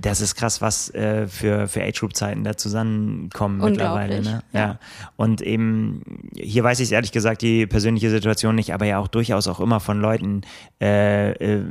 [0.00, 4.20] Das ist krass, was äh, für, für Age-Group-Zeiten da zusammenkommen mittlerweile.
[4.22, 4.42] Ne?
[4.52, 4.78] Ja.
[5.16, 6.02] Und eben,
[6.36, 9.80] hier weiß ich ehrlich gesagt die persönliche Situation nicht, aber ja auch durchaus auch immer
[9.80, 10.42] von Leuten,
[10.82, 11.62] äh, äh,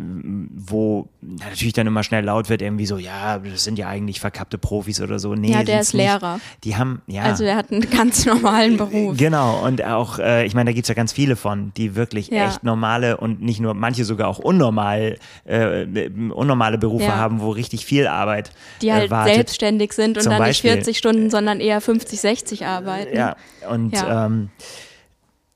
[0.56, 4.58] wo natürlich dann immer schnell laut wird, irgendwie so, ja, das sind ja eigentlich verkappte
[4.58, 5.36] Profis oder so.
[5.36, 6.04] Nee, Ja, der ist nicht.
[6.06, 6.40] Lehrer.
[6.64, 7.24] Die haben, ja.
[7.24, 9.18] Also er hat einen ganz normalen Beruf.
[9.18, 12.48] Genau, und auch, äh, ich meine, da gibt's ja ganz viele von, die wirklich Ja.
[12.48, 15.86] echt normale und nicht nur, manche sogar auch unnormal, äh,
[16.32, 17.18] unnormale Berufe Ja.
[17.18, 18.52] haben, wo richtig viel Arbeit
[18.82, 19.36] die halt äh, wartet.
[19.36, 20.72] selbstständig sind und Zum dann Beispiel.
[20.72, 23.16] nicht 40 Stunden, sondern eher 50, 60 arbeiten.
[23.16, 23.36] Ja,
[23.70, 24.26] und Ja.
[24.26, 24.50] Ähm,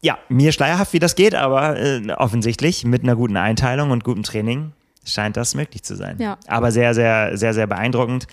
[0.01, 4.23] ja, mir schleierhaft, wie das geht, aber äh, offensichtlich mit einer guten Einteilung und gutem
[4.23, 4.71] Training
[5.03, 6.15] scheint das möglich zu sein.
[6.19, 6.37] Ja.
[6.47, 8.27] Aber sehr, sehr, sehr, sehr beeindruckend.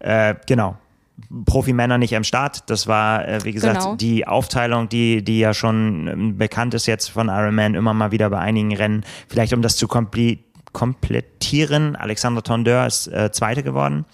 [0.00, 0.76] Äh, genau.
[1.44, 2.68] Profimänner nicht am Start.
[2.70, 3.94] Das war, äh, wie gesagt, Genau.
[3.94, 8.28] die Aufteilung, die, die ja schon ähm, bekannt ist jetzt von Ironman, immer mal wieder
[8.30, 9.04] bei einigen Rennen.
[9.28, 10.42] Vielleicht um das zu kompli
[10.72, 11.96] komplettieren.
[11.96, 14.04] Alexander Tondeur ist äh, Zweite geworden,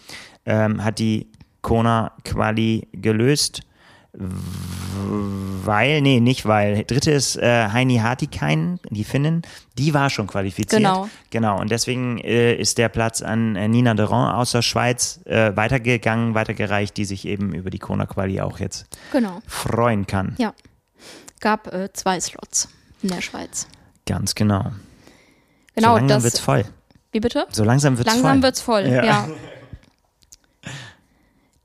[0.47, 1.29] ähm, hat die
[1.63, 3.63] Kona Quali gelöst
[4.21, 6.85] weil, nee, nicht weil.
[6.85, 9.43] Dritte ist äh, Heini Hartikainen, die Finnin,
[9.77, 10.83] die war schon qualifiziert.
[10.83, 11.09] Genau.
[11.31, 15.55] Genau, und deswegen äh, ist der Platz an äh, Nina Deron aus der Schweiz äh,
[15.57, 19.41] weitergegangen, weitergereicht, die sich eben über die Kona Quali auch jetzt Genau.
[19.47, 20.35] freuen kann.
[20.39, 20.55] Ja.
[21.41, 22.69] Gab äh, zwei Slots
[23.03, 23.69] in der Schweiz.
[24.07, 24.73] Ganz genau.
[25.79, 26.25] Genau, so langsam das.
[26.25, 26.65] wird's voll.
[27.13, 27.47] Wie bitte?
[27.51, 28.23] So langsam wird's voll.
[28.23, 29.05] Langsam wird's voll, Ja.
[29.05, 29.29] ja.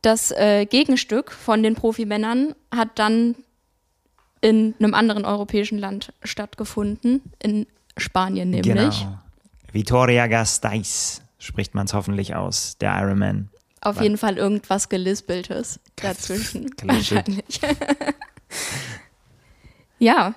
[0.01, 3.35] Das äh, Gegenstück von den Profimännern hat dann
[4.41, 8.99] in einem anderen europäischen Land stattgefunden, in Spanien nämlich.
[8.99, 9.17] Genau.
[9.71, 13.49] Vitoria Gasteiz spricht man es hoffentlich aus, der Ironman.
[13.81, 16.69] Auf jeden Fall irgendwas Gelispeltes dazwischen.
[16.83, 17.59] Wahrscheinlich.
[19.99, 20.35] ja.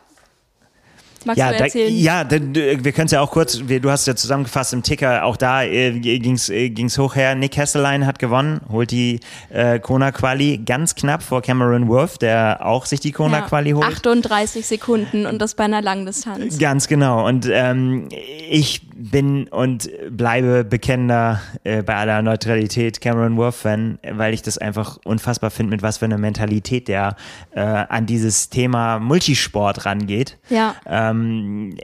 [1.26, 1.94] Magst Ja, du da, erzählen?
[1.98, 4.82] ja da, d- wir können es ja auch kurz, wir, du hast ja zusammengefasst im
[4.82, 7.34] Ticker, auch da äh, ging es äh, ging's hoch her.
[7.34, 9.20] Nick Hesselein hat gewonnen, holt die
[9.50, 13.84] äh, Kona-Quali ganz knapp vor Cameron Worth, der auch sich die Kona-Quali holt.
[13.86, 16.58] 38 Sekunden und das bei einer Langdistanz.
[16.58, 17.26] Ganz genau.
[17.26, 18.08] Und ähm,
[18.48, 24.98] ich bin und bleibe bekennender äh, bei aller Neutralität Cameron Worth-Fan, weil ich das einfach
[25.04, 27.16] unfassbar finde, mit was für einer Mentalität der
[27.52, 30.38] äh, an dieses Thema Multisport rangeht.
[30.48, 30.74] Ja.
[30.86, 31.76] Ähm,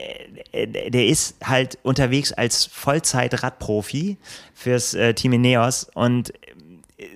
[0.51, 4.17] äh, der ist halt unterwegs als Vollzeit-Radprofi
[4.53, 6.33] fürs äh, Team Ineos und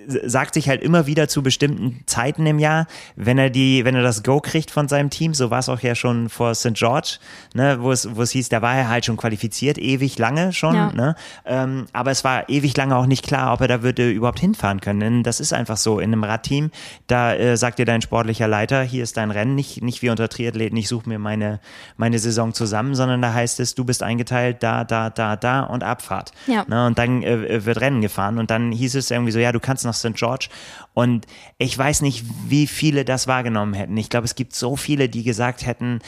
[0.08, 4.02] sagt sich halt immer wieder zu bestimmten Zeiten im Jahr, wenn er die, wenn er
[4.02, 6.74] das Go kriegt von seinem Team, so war es auch ja schon vor St.
[6.74, 7.18] George,
[7.54, 10.76] ne, wo es, wo es hieß, da war er halt schon qualifiziert, ewig lange schon,
[10.76, 10.92] ja.
[10.94, 11.16] ne,
[11.46, 14.82] ähm, aber es war ewig lange auch nicht klar, ob er da würde überhaupt hinfahren
[14.82, 16.72] können, denn das ist einfach so, in einem Radteam,
[17.06, 20.28] da äh, sagt dir dein sportlicher Leiter, hier ist dein Rennen, nicht, nicht wie unter
[20.28, 21.60] Triathleten, ich suche mir meine,
[21.98, 25.84] meine Saison zusammen, sondern da heißt es, du bist eingeteilt, da, da, da, da und
[25.84, 26.66] Abfahrt, ja.
[26.68, 29.60] ne, und dann äh, wird Rennen gefahren und dann hieß es irgendwie so, ja, du
[29.60, 30.14] kannst nach St.
[30.16, 30.50] George.
[30.94, 31.26] Und
[31.58, 33.98] ich weiß nicht, wie viele das wahrgenommen hätten.
[33.98, 36.00] Ich glaube, es gibt so viele, die gesagt hätten,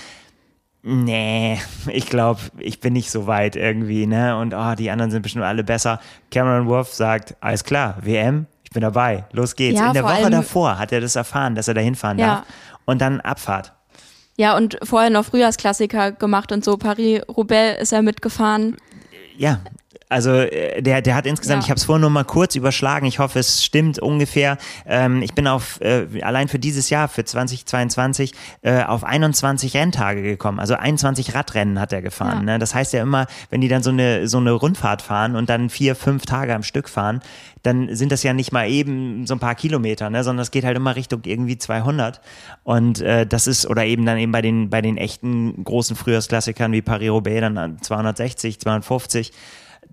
[0.82, 4.38] Nee, ich glaube, ich bin nicht so weit irgendwie, ne?
[4.38, 6.00] Und oh, die anderen sind bestimmt alle besser.
[6.32, 9.78] Cameron Wolf sagt, alles klar, WM, ich bin dabei, los geht's.
[9.78, 12.28] Ja, In der Woche davor hat er das erfahren, dass er da hinfahren ja.
[12.28, 12.44] darf.
[12.86, 13.74] Und dann Abfahrt.
[14.38, 16.78] Ja, und vorher noch Frühjahrsklassiker gemacht und so.
[16.78, 18.78] Paris-Roubaix ist er mitgefahren.
[19.38, 19.60] Ja,
[20.10, 21.68] also äh, der, der hat insgesamt, ja.
[21.68, 24.58] ich habe es vorhin nur mal kurz überschlagen, ich hoffe, es stimmt ungefähr.
[24.88, 28.34] Ähm, ich bin auf äh, allein für dieses Jahr, für 2022,
[28.64, 30.60] äh, auf 21 Renntage gekommen.
[30.60, 32.48] Also 21 Radrennen hat er gefahren.
[32.48, 32.54] Ja.
[32.54, 32.60] Ne?
[32.60, 35.70] Das heißt ja immer, wenn die dann so eine, so eine Rundfahrt fahren und dann
[35.70, 37.22] vier, fünf Tage am Stück fahren,
[37.62, 40.24] dann sind das ja nicht mal eben so ein paar Kilometer, ne?
[40.24, 42.20] sondern es geht halt immer Richtung irgendwie 200.
[42.64, 46.72] Und äh, das ist, oder eben dann eben bei den, bei den echten großen Frühjahrsklassikern
[46.72, 49.34] wie Paris-Roubaix dann 260, 250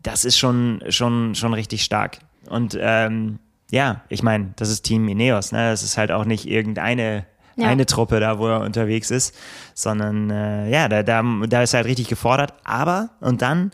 [0.06, 2.18] das ist schon, schon, schon richtig stark.
[2.48, 3.38] Und ähm,
[3.70, 5.70] ja, ich meine, das ist Team Ineos, ne?
[5.70, 7.26] Das ist halt auch nicht irgendeine
[7.56, 7.66] ja.
[7.66, 9.34] eine Truppe da, wo er unterwegs ist,
[9.74, 12.54] sondern äh, ja, da, da, da ist er halt richtig gefordert.
[12.62, 13.72] Aber, und dann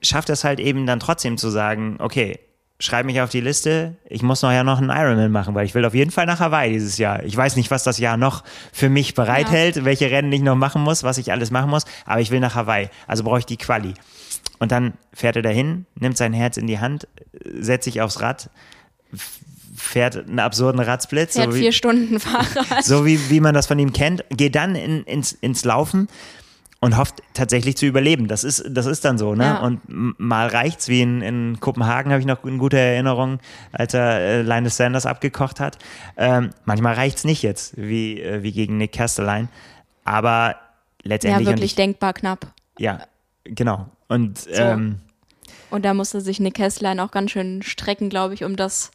[0.00, 2.38] schafft er es halt eben dann trotzdem zu sagen, okay,
[2.78, 5.74] schreib mich auf die Liste, ich muss noch ja noch einen Ironman machen, weil ich
[5.74, 7.22] will auf jeden Fall nach Hawaii dieses Jahr.
[7.24, 8.42] Ich weiß nicht, was das Jahr noch
[8.72, 9.84] für mich bereithält, ja.
[9.84, 12.54] welche Rennen ich noch machen muss, was ich alles machen muss, aber ich will nach
[12.54, 12.88] Hawaii.
[13.06, 13.92] Also brauche ich die Quali.
[14.60, 17.08] Und dann fährt er dahin, nimmt sein Herz in die Hand,
[17.44, 18.50] setzt sich aufs Rad,
[19.74, 21.30] fährt einen absurden Radsplit.
[21.30, 22.84] Fährt so wie, vier Stunden Fahrrad.
[22.84, 26.08] So wie, wie man das von ihm kennt, geht dann in, ins, ins Laufen
[26.80, 28.28] und hofft tatsächlich zu überleben.
[28.28, 29.44] Das ist, das ist dann so, ne?
[29.44, 29.60] Ja.
[29.60, 33.38] Und mal reicht's, wie in, in Kopenhagen habe ich noch eine gute Erinnerung,
[33.72, 35.78] als er äh, Linus Sanders abgekocht hat.
[36.16, 39.48] Ähm, manchmal reicht's nicht jetzt, wie, äh, wie gegen Nick Castelline.
[40.04, 40.56] Aber
[41.02, 41.46] letztendlich.
[41.46, 42.46] Ja, wirklich ich, denkbar knapp.
[42.78, 43.00] Ja,
[43.44, 43.88] genau.
[44.10, 44.50] Und, so.
[44.50, 44.96] ähm,
[45.70, 48.90] und da musste sich Nick Kesslein auch ganz schön strecken, glaube ich, um das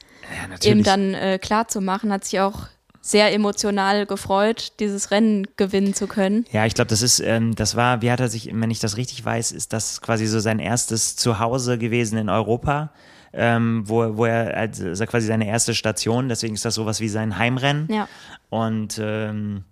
[0.62, 2.12] ja, eben dann äh, klar zu machen.
[2.12, 2.68] Hat sich auch
[3.00, 6.46] sehr emotional gefreut, dieses Rennen gewinnen zu können.
[6.52, 8.98] Ja, ich glaube, das ist, ähm, das war, wie hat er sich, wenn ich das
[8.98, 12.92] richtig weiß, ist das quasi so sein erstes Zuhause gewesen in Europa.
[13.38, 17.38] Ähm, wo, wo er, also quasi seine erste Station, deswegen ist das sowas wie sein
[17.38, 17.88] Heimrennen.
[17.92, 18.08] Ja.
[18.50, 19.66] Und ähm,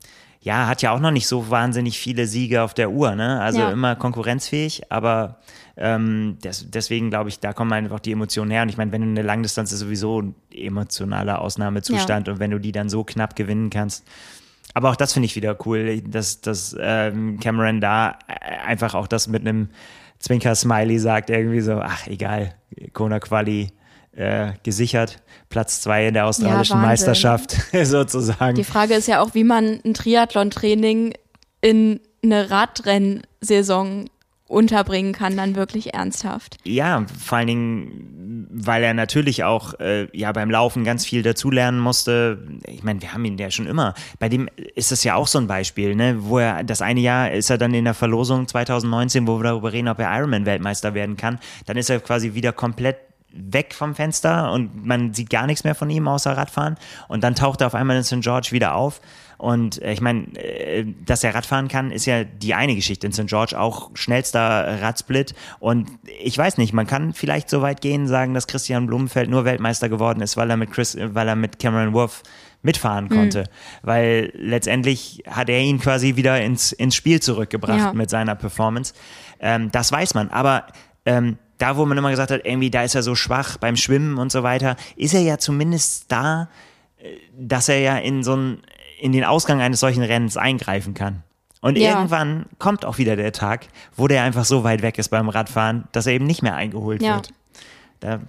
[0.43, 3.39] ja, hat ja auch noch nicht so wahnsinnig viele Siege auf der Uhr, ne?
[3.39, 3.71] Also ja.
[3.71, 5.39] immer konkurrenzfähig, aber
[5.77, 8.63] ähm, des, deswegen glaube ich, da kommen einfach die Emotionen her.
[8.63, 12.33] Und ich meine, wenn du eine Langdistanz ist sowieso ein emotionaler Ausnahmezustand ja.
[12.33, 14.05] und wenn du die dann so knapp gewinnen kannst.
[14.73, 18.19] Aber auch das finde ich wieder cool, dass, dass ähm, Cameron da
[18.65, 19.69] einfach auch das mit einem
[20.19, 22.53] Zwinker-Smiley sagt, irgendwie so, ach egal,
[22.91, 23.71] Kona Quali,
[24.15, 25.21] äh, gesichert.
[25.49, 28.55] Platz zwei in der australischen ja, Meisterschaft sozusagen.
[28.55, 31.13] Die Frage ist ja auch, wie man ein Triathlon-Training
[31.61, 34.09] in eine Radrennsaison
[34.47, 36.57] unterbringen kann, dann wirklich ernsthaft.
[36.63, 41.79] Ja, vor allen Dingen, weil er natürlich auch äh, ja beim Laufen ganz viel dazulernen
[41.79, 42.39] musste.
[42.67, 43.95] Ich meine, wir haben ihn ja schon immer.
[44.19, 46.17] Bei dem ist das ja auch so ein Beispiel, ne?
[46.19, 49.73] Wo er das eine Jahr ist er dann in der Verlosung 2019, wo wir darüber
[49.73, 51.39] reden, ob er Ironman-Weltmeister werden kann.
[51.65, 52.97] Dann ist er quasi wieder komplett
[53.33, 56.75] weg vom Fenster und man sieht gar nichts mehr von ihm außer Radfahren.
[57.07, 58.21] Und dann taucht er auf einmal in St.
[58.21, 59.01] George wieder auf.
[59.37, 63.07] Und äh, ich meine, äh, dass er Radfahren kann, ist ja die eine Geschichte.
[63.07, 63.27] In St.
[63.27, 65.33] George auch schnellster Radsplit.
[65.59, 65.89] Und
[66.21, 69.89] ich weiß nicht, man kann vielleicht so weit gehen, sagen, dass Christian Blumenfeld nur Weltmeister
[69.89, 72.23] geworden ist, weil er mit Chris, weil er mit Cameron Wolf
[72.61, 73.41] mitfahren konnte.
[73.41, 73.87] Mhm.
[73.87, 77.93] Weil letztendlich hat er ihn quasi wieder ins, ins Spiel zurückgebracht ja.
[77.93, 78.93] mit seiner Performance.
[79.39, 80.29] Ähm, das weiß man.
[80.29, 80.67] Aber
[81.05, 84.17] ähm, da, wo man immer gesagt hat, irgendwie, da ist er so schwach beim Schwimmen
[84.17, 86.49] und so weiter, ist er ja zumindest da,
[86.97, 88.57] äh, dass er ja in so ein,
[88.99, 91.23] in den Ausgang eines solchen Rennens eingreifen kann.
[91.61, 91.91] Und ja.
[91.91, 95.85] irgendwann kommt auch wieder der Tag, wo der einfach so weit weg ist beim Radfahren,
[95.93, 97.15] dass er eben nicht mehr eingeholt ja.
[97.15, 97.29] wird.
[98.01, 98.19] Da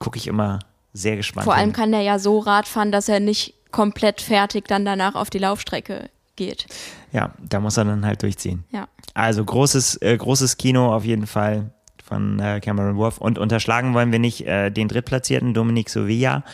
[0.00, 0.58] gucke ich immer
[0.92, 1.44] sehr gespannt.
[1.44, 1.72] Vor allem hin.
[1.72, 6.10] kann der ja so Radfahren, dass er nicht komplett fertig dann danach auf die Laufstrecke
[6.34, 6.66] geht.
[7.12, 8.64] Ja, da muss er dann halt durchziehen.
[8.72, 8.88] Ja.
[9.14, 11.70] Also großes, äh, großes Kino auf jeden Fall
[12.06, 13.18] von äh, Cameron Wolf.
[13.18, 16.44] Und unterschlagen wollen wir nicht äh, den drittplatzierten Dominic Sovilla,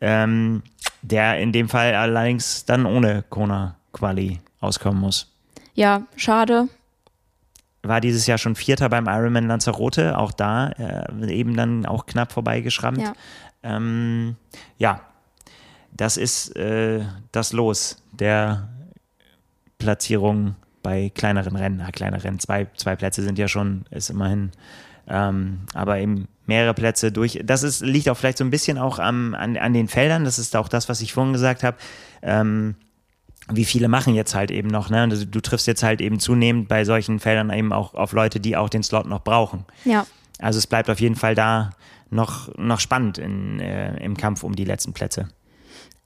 [0.00, 0.62] ähm,
[1.02, 5.32] der in dem Fall allerdings dann ohne Kona-Quali auskommen muss.
[5.74, 6.68] Ja, schade.
[7.82, 12.32] War dieses Jahr schon Vierter beim Ironman Lanzarote, auch da äh, eben dann auch knapp
[12.32, 13.00] vorbeigeschrammt.
[13.00, 13.12] Ja.
[13.62, 14.36] Ähm,
[14.76, 15.00] ja,
[15.92, 18.68] das ist äh, das Los der
[19.78, 21.80] Platzierung bei kleineren Rennen.
[21.80, 24.52] Ja, kleinere Rennen, zwei, zwei Plätze sind ja schon, ist immerhin.
[25.10, 27.40] Ähm, aber eben mehrere Plätze durch.
[27.44, 30.24] Das ist, liegt auch vielleicht so ein bisschen auch am, an, an den Feldern.
[30.24, 31.76] Das ist auch das, was ich vorhin gesagt habe.
[32.22, 32.76] Ähm,
[33.52, 35.08] wie viele machen jetzt halt eben noch, ne?
[35.08, 38.56] Du, du triffst jetzt halt eben zunehmend bei solchen Feldern eben auch auf Leute, die
[38.56, 39.64] auch den Slot noch brauchen.
[39.84, 40.06] Ja.
[40.38, 41.70] Also es bleibt auf jeden Fall da
[42.10, 45.28] noch, noch spannend in, äh, im Kampf um die letzten Plätze.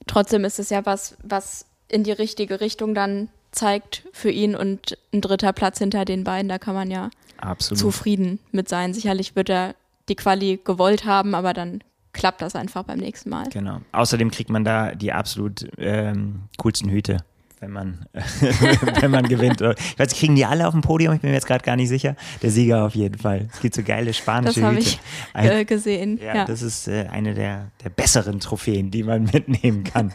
[0.07, 4.97] Trotzdem ist es ja was, was in die richtige Richtung dann zeigt für ihn und
[5.13, 7.79] ein dritter Platz hinter den beiden, da kann man ja Absolut.
[7.79, 8.93] zufrieden mit sein.
[8.93, 9.75] Sicherlich wird er
[10.09, 11.81] die Quali gewollt haben, aber dann
[12.13, 13.47] klappt das einfach beim nächsten Mal.
[13.49, 13.81] Genau.
[13.91, 17.17] Außerdem kriegt man da die absolut ähm, coolsten Hüte,
[17.59, 18.05] wenn man,
[19.01, 19.59] wenn man gewinnt.
[19.61, 21.13] Ich weiß, kriegen die alle auf dem Podium?
[21.15, 22.15] Ich bin mir jetzt gerade gar nicht sicher.
[22.41, 23.47] Der Sieger auf jeden Fall.
[23.51, 24.87] Es gibt so geile spanische Das habe Hüte.
[24.89, 24.99] ich
[25.33, 26.19] äh, gesehen.
[26.23, 30.13] ja, Ja, das ist äh, eine der, der besseren Trophäen, die man mitnehmen kann.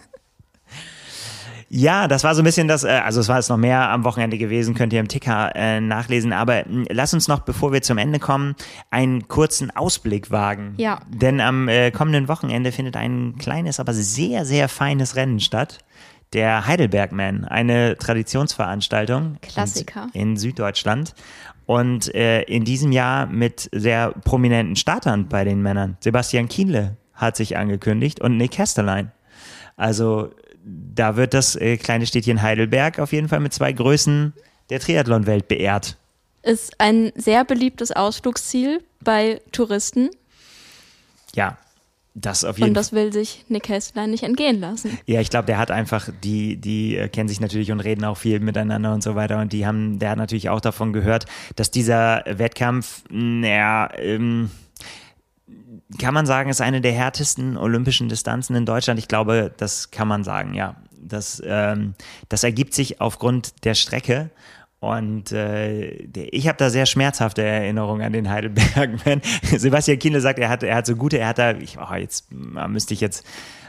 [1.72, 4.02] Ja, das war so ein bisschen das, äh, also es war jetzt noch mehr am
[4.02, 6.32] Wochenende gewesen, könnt ihr im Ticker äh, nachlesen.
[6.32, 8.56] Aber mh, lass uns noch, bevor wir zum Ende kommen,
[8.90, 10.74] einen kurzen Ausblick wagen.
[10.78, 11.00] Ja.
[11.08, 15.78] Denn am äh, kommenden Wochenende findet ein kleines, aber sehr, sehr feines Rennen statt.
[16.32, 20.08] Der Heidelbergman, eine Traditionsveranstaltung Klassiker.
[20.12, 21.14] in, in Süddeutschland.
[21.66, 25.96] Und äh, in diesem Jahr mit sehr prominenten Startern bei den Männern.
[26.00, 29.12] Sebastian Kienle hat sich angekündigt und Nick Hesterlein.
[29.76, 30.30] Also
[30.64, 34.32] da wird das äh, kleine Städtchen Heidelberg auf jeden Fall mit zwei Größen
[34.70, 35.96] der Triathlon-Welt beehrt.
[36.42, 40.10] ist ein sehr beliebtes Ausflugsziel bei Touristen
[41.34, 41.56] Ja,
[42.14, 42.82] das auf jeden und Fall.
[42.82, 44.98] das will sich Nick Hesslein nicht entgehen lassen.
[45.06, 48.16] Ja, ich glaube, der hat einfach, die, die äh, kennen sich natürlich und reden auch
[48.16, 49.38] viel miteinander und so weiter.
[49.40, 54.50] Und die haben, der hat natürlich auch davon gehört, dass dieser Wettkampf, naja, ähm,
[55.98, 58.98] kann man sagen, ist eine der härtesten olympischen Distanzen in Deutschland.
[58.98, 60.76] Ich glaube, das kann man sagen, ja.
[61.02, 61.94] Das, ähm,
[62.28, 64.30] das ergibt sich aufgrund der Strecke.
[64.78, 69.20] Und äh, ich habe da sehr schmerzhafte Erinnerungen an den Heidelbergman.
[69.42, 72.32] Sebastian Kienle sagt, er hat, er hat so gute, er hat da, ich, oh, jetzt
[72.32, 73.24] müsste ich jetzt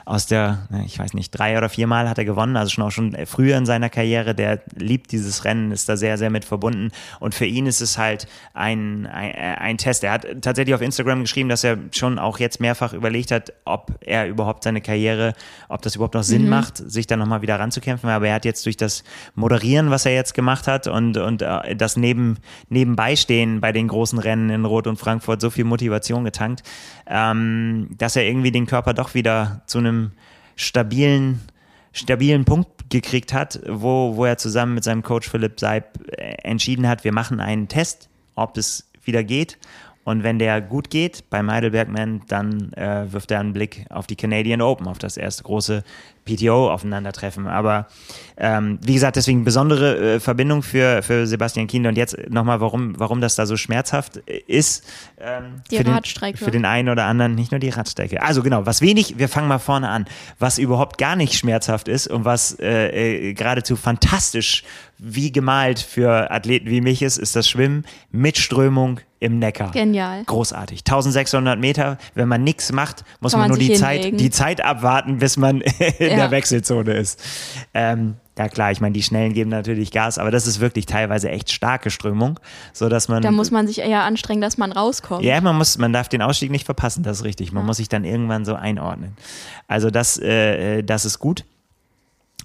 [0.05, 3.15] aus der, ich weiß nicht, drei oder viermal hat er gewonnen, also schon auch schon
[3.25, 4.35] früher in seiner Karriere.
[4.35, 6.91] Der liebt dieses Rennen, ist da sehr, sehr mit verbunden.
[7.19, 10.03] Und für ihn ist es halt ein, ein, ein Test.
[10.03, 13.97] Er hat tatsächlich auf Instagram geschrieben, dass er schon auch jetzt mehrfach überlegt hat, ob
[14.01, 15.33] er überhaupt seine Karriere,
[15.69, 18.09] ob das überhaupt noch Sinn macht, sich da nochmal wieder ranzukämpfen.
[18.09, 19.03] Aber er hat jetzt durch das
[19.35, 22.37] Moderieren, was er jetzt gemacht hat und, und äh, das neben,
[22.69, 26.63] Nebenbeistehen bei den großen Rennen in Rot und Frankfurt so viel Motivation getankt,
[27.07, 29.90] ähm, dass er irgendwie den Körper doch wieder zu einem
[30.55, 31.41] stabilen,
[31.93, 36.87] stabilen Punkt gekriegt hat, wo, wo er zusammen mit seinem Coach Philipp Seib äh, entschieden
[36.87, 39.57] hat, wir machen einen Test, ob das wieder geht.
[40.03, 44.15] Und wenn der gut geht beim Heidelbergman, dann äh, wirft er einen Blick auf die
[44.15, 45.83] Canadian Open, auf das erste große
[46.25, 47.47] PTO-Aufeinandertreffen.
[47.47, 47.87] Aber
[48.37, 51.89] ähm, wie gesagt, deswegen besondere äh, Verbindung für, für Sebastian Kienle.
[51.89, 54.83] Und jetzt nochmal, warum, warum das da so schmerzhaft ist.
[55.19, 56.37] Ähm, Die für den, Radstrecke.
[56.37, 58.23] Für den einen oder anderen, nicht nur die Radstrecke.
[58.23, 60.05] Also genau, was wenig, wir fangen mal vorne an,
[60.39, 64.63] was überhaupt gar nicht schmerzhaft ist und was äh, äh, geradezu fantastisch
[64.97, 69.71] wie gemalt für Athleten wie mich ist, ist das Schwimmen mit Strömung im Neckar.
[69.71, 70.23] Genial.
[70.25, 70.79] Großartig.
[70.79, 75.19] 1600 Meter, wenn man nichts macht, muss Kann man, nur die Zeit, die Zeit abwarten,
[75.19, 75.61] bis man
[75.99, 76.15] in Ja.
[76.15, 77.21] der Wechselzone ist.
[77.75, 81.29] Ähm, ja klar, ich meine, die Schnellen geben natürlich Gas, aber das ist wirklich teilweise
[81.29, 82.39] echt starke Strömung,
[82.73, 85.23] so dass man Da muss man sich eher anstrengen, dass man rauskommt.
[85.23, 87.51] ja, man muss, man darf den Ausstieg nicht verpassen, das ist richtig.
[87.51, 89.15] Man muss sich dann irgendwann so einordnen.
[89.67, 91.45] Also das, äh, das ist gut.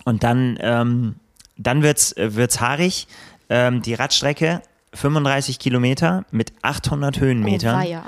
[0.04, 1.14] Und dann, ähm,
[1.56, 3.06] dann wird's, äh, wird's haarig.
[3.48, 4.60] Ähm, die Radstrecke
[4.96, 7.76] 35 Kilometer mit 800 Höhenmetern.
[7.76, 8.02] Oh, weia.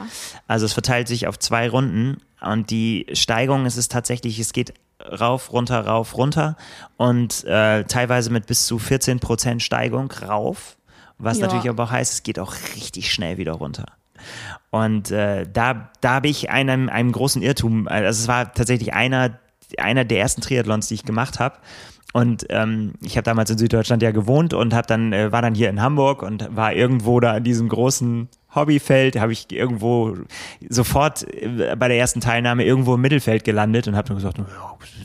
[0.47, 4.75] Also es verteilt sich auf zwei Runden und die Steigung es ist tatsächlich, es geht
[5.21, 6.57] rauf, runter, rauf, runter
[6.97, 10.77] und äh, teilweise mit bis zu 14 Prozent Steigung rauf,
[11.19, 11.47] was Ja.
[11.47, 13.87] natürlich aber auch heißt, es geht auch richtig schnell wieder runter.
[14.71, 19.39] Und äh, da, da habe ich einem, einem großen Irrtum, also es war tatsächlich einer,
[19.79, 21.57] einer der ersten Triathlons, die ich gemacht habe.
[22.15, 25.55] Und ähm, ich habe damals in Süddeutschland ja gewohnt und hab dann äh, war dann
[25.55, 30.17] hier in Hamburg und war irgendwo da an diesem großen Hobbyfeld, habe ich irgendwo
[30.71, 34.45] sofort äh, bei der ersten Teilnahme irgendwo im Mittelfeld gelandet und habe dann gesagt, ja,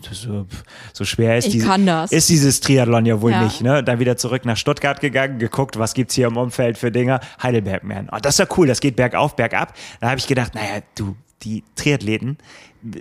[0.07, 0.45] das, so,
[0.93, 1.67] so schwer ist, diese,
[2.09, 3.43] ist dieses Triathlon ja wohl Ja.
[3.43, 3.61] nicht.
[3.61, 3.83] Ne?
[3.83, 7.19] Dann wieder zurück nach Stuttgart gegangen, geguckt, was gibt's hier im Umfeld für Dinger.
[7.41, 8.09] Heidelbergman.
[8.13, 9.73] Oh, das ist ja cool, das geht bergauf, bergab.
[9.99, 12.37] Da habe ich gedacht, naja, du, die Triathleten,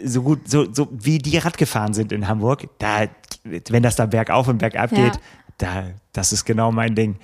[0.04, 3.06] so gut, so, so wie die Rad gefahren sind in Hamburg, da,
[3.44, 5.04] wenn das da bergauf und bergab Ja.
[5.04, 5.20] geht,
[5.58, 7.16] da, das ist genau mein Ding.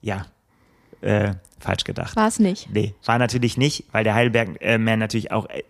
[0.00, 0.26] Ja,
[1.00, 2.16] äh, falsch gedacht.
[2.16, 2.68] War es nicht.
[2.72, 5.62] Nee, war natürlich nicht, weil der Heidelberg-Man natürlich auch äh,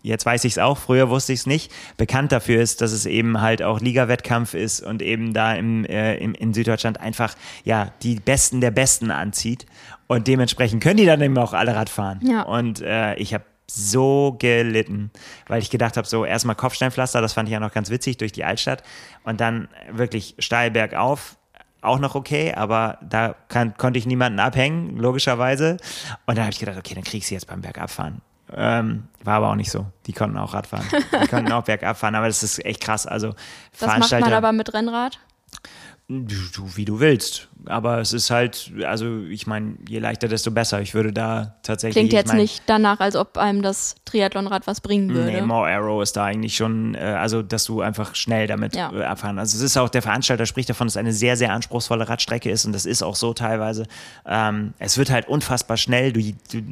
[0.00, 1.72] Jetzt weiß ich es auch, früher wusste ich es nicht.
[1.96, 6.14] Bekannt dafür ist, dass es eben halt auch Liga-Wettkampf ist und eben da im, äh,
[6.18, 7.34] im, in Süddeutschland einfach
[7.64, 9.66] ja die Besten der Besten anzieht.
[10.06, 12.20] Und dementsprechend können die dann eben auch alle Rad fahren.
[12.22, 12.42] Ja.
[12.42, 15.10] Und äh, ich habe so gelitten,
[15.46, 18.32] weil ich gedacht habe, so erstmal Kopfsteinpflaster, das fand ich ja noch ganz witzig durch
[18.32, 18.82] die Altstadt
[19.24, 21.36] und dann wirklich steil bergauf,
[21.80, 25.76] auch noch okay, aber da kann, konnte ich niemanden abhängen, logischerweise.
[26.26, 28.20] Und dann habe ich gedacht, okay, dann krieg ich sie jetzt beim Bergabfahren.
[28.52, 29.86] Ähm, war aber auch nicht so.
[30.06, 30.86] Die konnten auch Radfahren.
[31.22, 33.06] Die konnten auch bergab fahren, aber das ist echt krass.
[33.06, 33.34] Also
[33.78, 35.18] Das macht man aber mit Rennrad.
[36.10, 37.48] Du, wie du willst.
[37.66, 40.80] Aber es ist halt, also ich meine, je leichter, desto besser.
[40.80, 41.96] Ich würde da tatsächlich.
[41.96, 45.30] Klingt jetzt ich mein, nicht danach, als ob einem das Triathlonrad was bringen würde.
[45.32, 48.90] Nee, More Arrow ist da eigentlich schon, äh, also dass du einfach schnell damit Ja.
[48.90, 49.38] äh, abfahren.
[49.38, 52.48] Also es ist auch, der Veranstalter spricht davon, dass es eine sehr, sehr anspruchsvolle Radstrecke
[52.50, 53.84] ist und das ist auch so teilweise.
[54.24, 56.14] Ähm, es wird halt unfassbar schnell.
[56.14, 56.62] Du, du,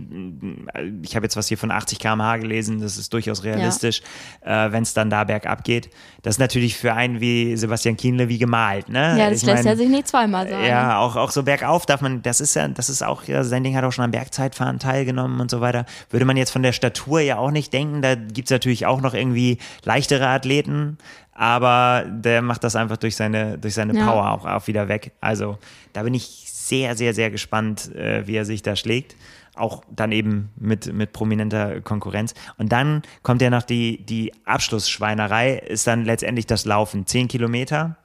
[1.02, 4.00] ich habe jetzt was hier von 80 km/h gelesen, das ist durchaus realistisch,
[4.40, 5.90] äh, wenn es dann da bergab geht.
[6.22, 9.14] Das ist natürlich für einen wie Sebastian Kienle wie gemalt, ne?
[9.18, 10.64] Ja, das Ich lässt mein, er sich nicht zweimal sagen.
[10.64, 13.64] ja, auch, auch so bergauf darf man, das ist ja, das ist auch, ja, sein
[13.64, 15.84] Ding hat auch schon am Bergzeitfahren teilgenommen und so weiter.
[16.10, 19.14] Würde man jetzt von der Statur ja auch nicht denken, da gibt's natürlich auch noch
[19.14, 20.98] irgendwie leichtere Athleten,
[21.32, 24.06] aber der macht das einfach durch seine, durch seine Ja.
[24.06, 25.12] Power auch, auch wieder weg.
[25.20, 25.58] Also
[25.92, 29.14] da bin ich sehr, sehr, sehr gespannt, äh, wie er sich da schlägt.
[29.54, 32.34] Auch dann eben mit, mit prominenter Konkurrenz.
[32.58, 37.06] Und dann kommt ja noch die, die Abschlussschweinerei, ist dann letztendlich das Laufen.
[37.06, 37.96] Zehn Kilometer.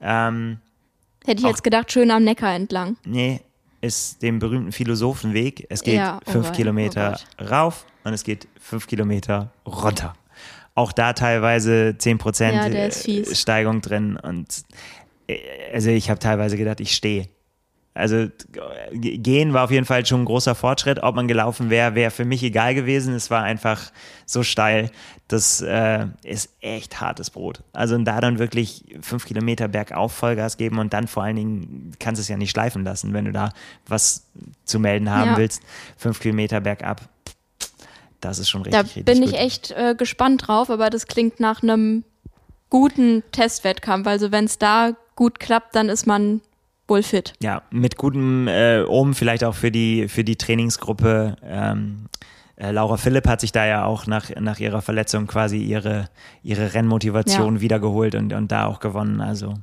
[0.00, 0.58] Ähm,
[1.24, 2.96] Hätte ich jetzt gedacht, schön am Neckar entlang.
[3.04, 3.40] Nee,
[3.80, 5.66] ist dem berühmten Philosophenweg.
[5.68, 10.14] Es geht Ja, oh fünf wei, Kilometer oh rauf und es geht fünf Kilometer runter.
[10.74, 14.16] Auch da teilweise 10% Ja, äh, Steigung drin.
[14.16, 14.64] Und
[15.26, 15.38] äh,
[15.72, 17.28] also ich habe teilweise gedacht, ich stehe.
[17.96, 18.28] Also
[18.92, 21.02] gehen war auf jeden Fall schon ein großer Fortschritt.
[21.02, 23.14] Ob man gelaufen wäre, wäre für mich egal gewesen.
[23.14, 23.90] Es war einfach
[24.26, 24.90] so steil.
[25.28, 27.62] Das äh, ist echt hartes Brot.
[27.72, 31.92] Also und da dann wirklich fünf Kilometer bergauf Vollgas geben und dann vor allen Dingen
[31.98, 33.50] kannst du es ja nicht schleifen lassen, wenn du da
[33.88, 34.26] was
[34.64, 35.36] zu melden haben Ja.
[35.38, 35.62] willst.
[35.96, 37.00] Fünf Kilometer bergab.
[38.20, 39.38] Das ist schon richtig, Da richtig bin ich gut.
[39.40, 42.04] echt äh, gespannt drauf, aber das klingt nach einem
[42.70, 44.06] guten Testwettkampf.
[44.06, 46.40] Also wenn es da gut klappt, dann ist man
[46.88, 47.34] wohl fit.
[47.42, 51.36] Ja, mit gutem äh, Ohm vielleicht auch für die, für die Trainingsgruppe.
[51.42, 52.06] Ähm,
[52.56, 56.08] äh, Laura Philipp hat sich da ja auch nach, nach ihrer Verletzung quasi ihre,
[56.42, 57.60] ihre Rennmotivation Ja.
[57.60, 59.20] wiedergeholt und, und da auch gewonnen.
[59.20, 59.54] Also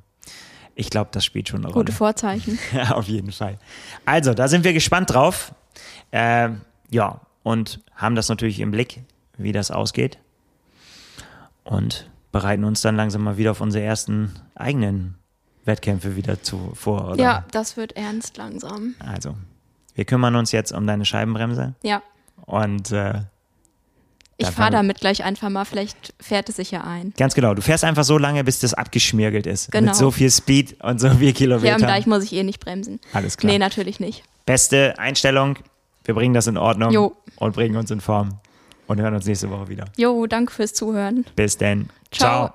[0.76, 1.91] ich glaube, das spielt schon eine Gute Rolle.
[1.91, 2.57] Vorzeichen.
[2.74, 3.57] Ja, auf jeden Fall.
[4.05, 5.53] Also, da sind wir gespannt drauf.
[6.11, 9.03] Ähm, ja, und haben das natürlich im Blick,
[9.38, 10.17] wie das ausgeht.
[11.63, 15.15] Und bereiten uns dann langsam mal wieder auf unsere ersten eigenen
[15.66, 17.11] Wettkämpfe wieder zu, vor.
[17.11, 17.24] Oder?
[17.24, 18.95] Ja, das wird ernst langsam.
[18.99, 19.36] Also,
[19.95, 22.01] wir kümmern uns jetzt um deine Scheibenbremse Ja,
[22.45, 23.22] und äh,
[24.38, 25.64] ich fahre damit gleich einfach mal.
[25.64, 27.14] Vielleicht fährt es sich ja ein.
[27.18, 29.72] ganz genau, du fährst einfach so lange, bis das abgeschmirgelt ist.
[29.72, 29.88] Genau.
[29.88, 31.82] Mit so viel Speed und so viel Hier am Kilometern.
[31.82, 32.99] Deich muss ich eh nicht bremsen.
[33.14, 33.51] Alles klar.
[33.51, 34.24] Nee, natürlich nicht.
[34.45, 35.57] Beste Einstellung,
[36.03, 37.16] wir bringen das in Ordnung Jo.
[37.38, 38.39] und bringen uns in Form
[38.88, 39.86] und hören uns nächste Woche wieder.
[39.95, 41.26] Jo, danke fürs Zuhören.
[41.36, 41.89] Bis denn.
[42.11, 42.47] Ciao.
[42.47, 42.53] Ciao.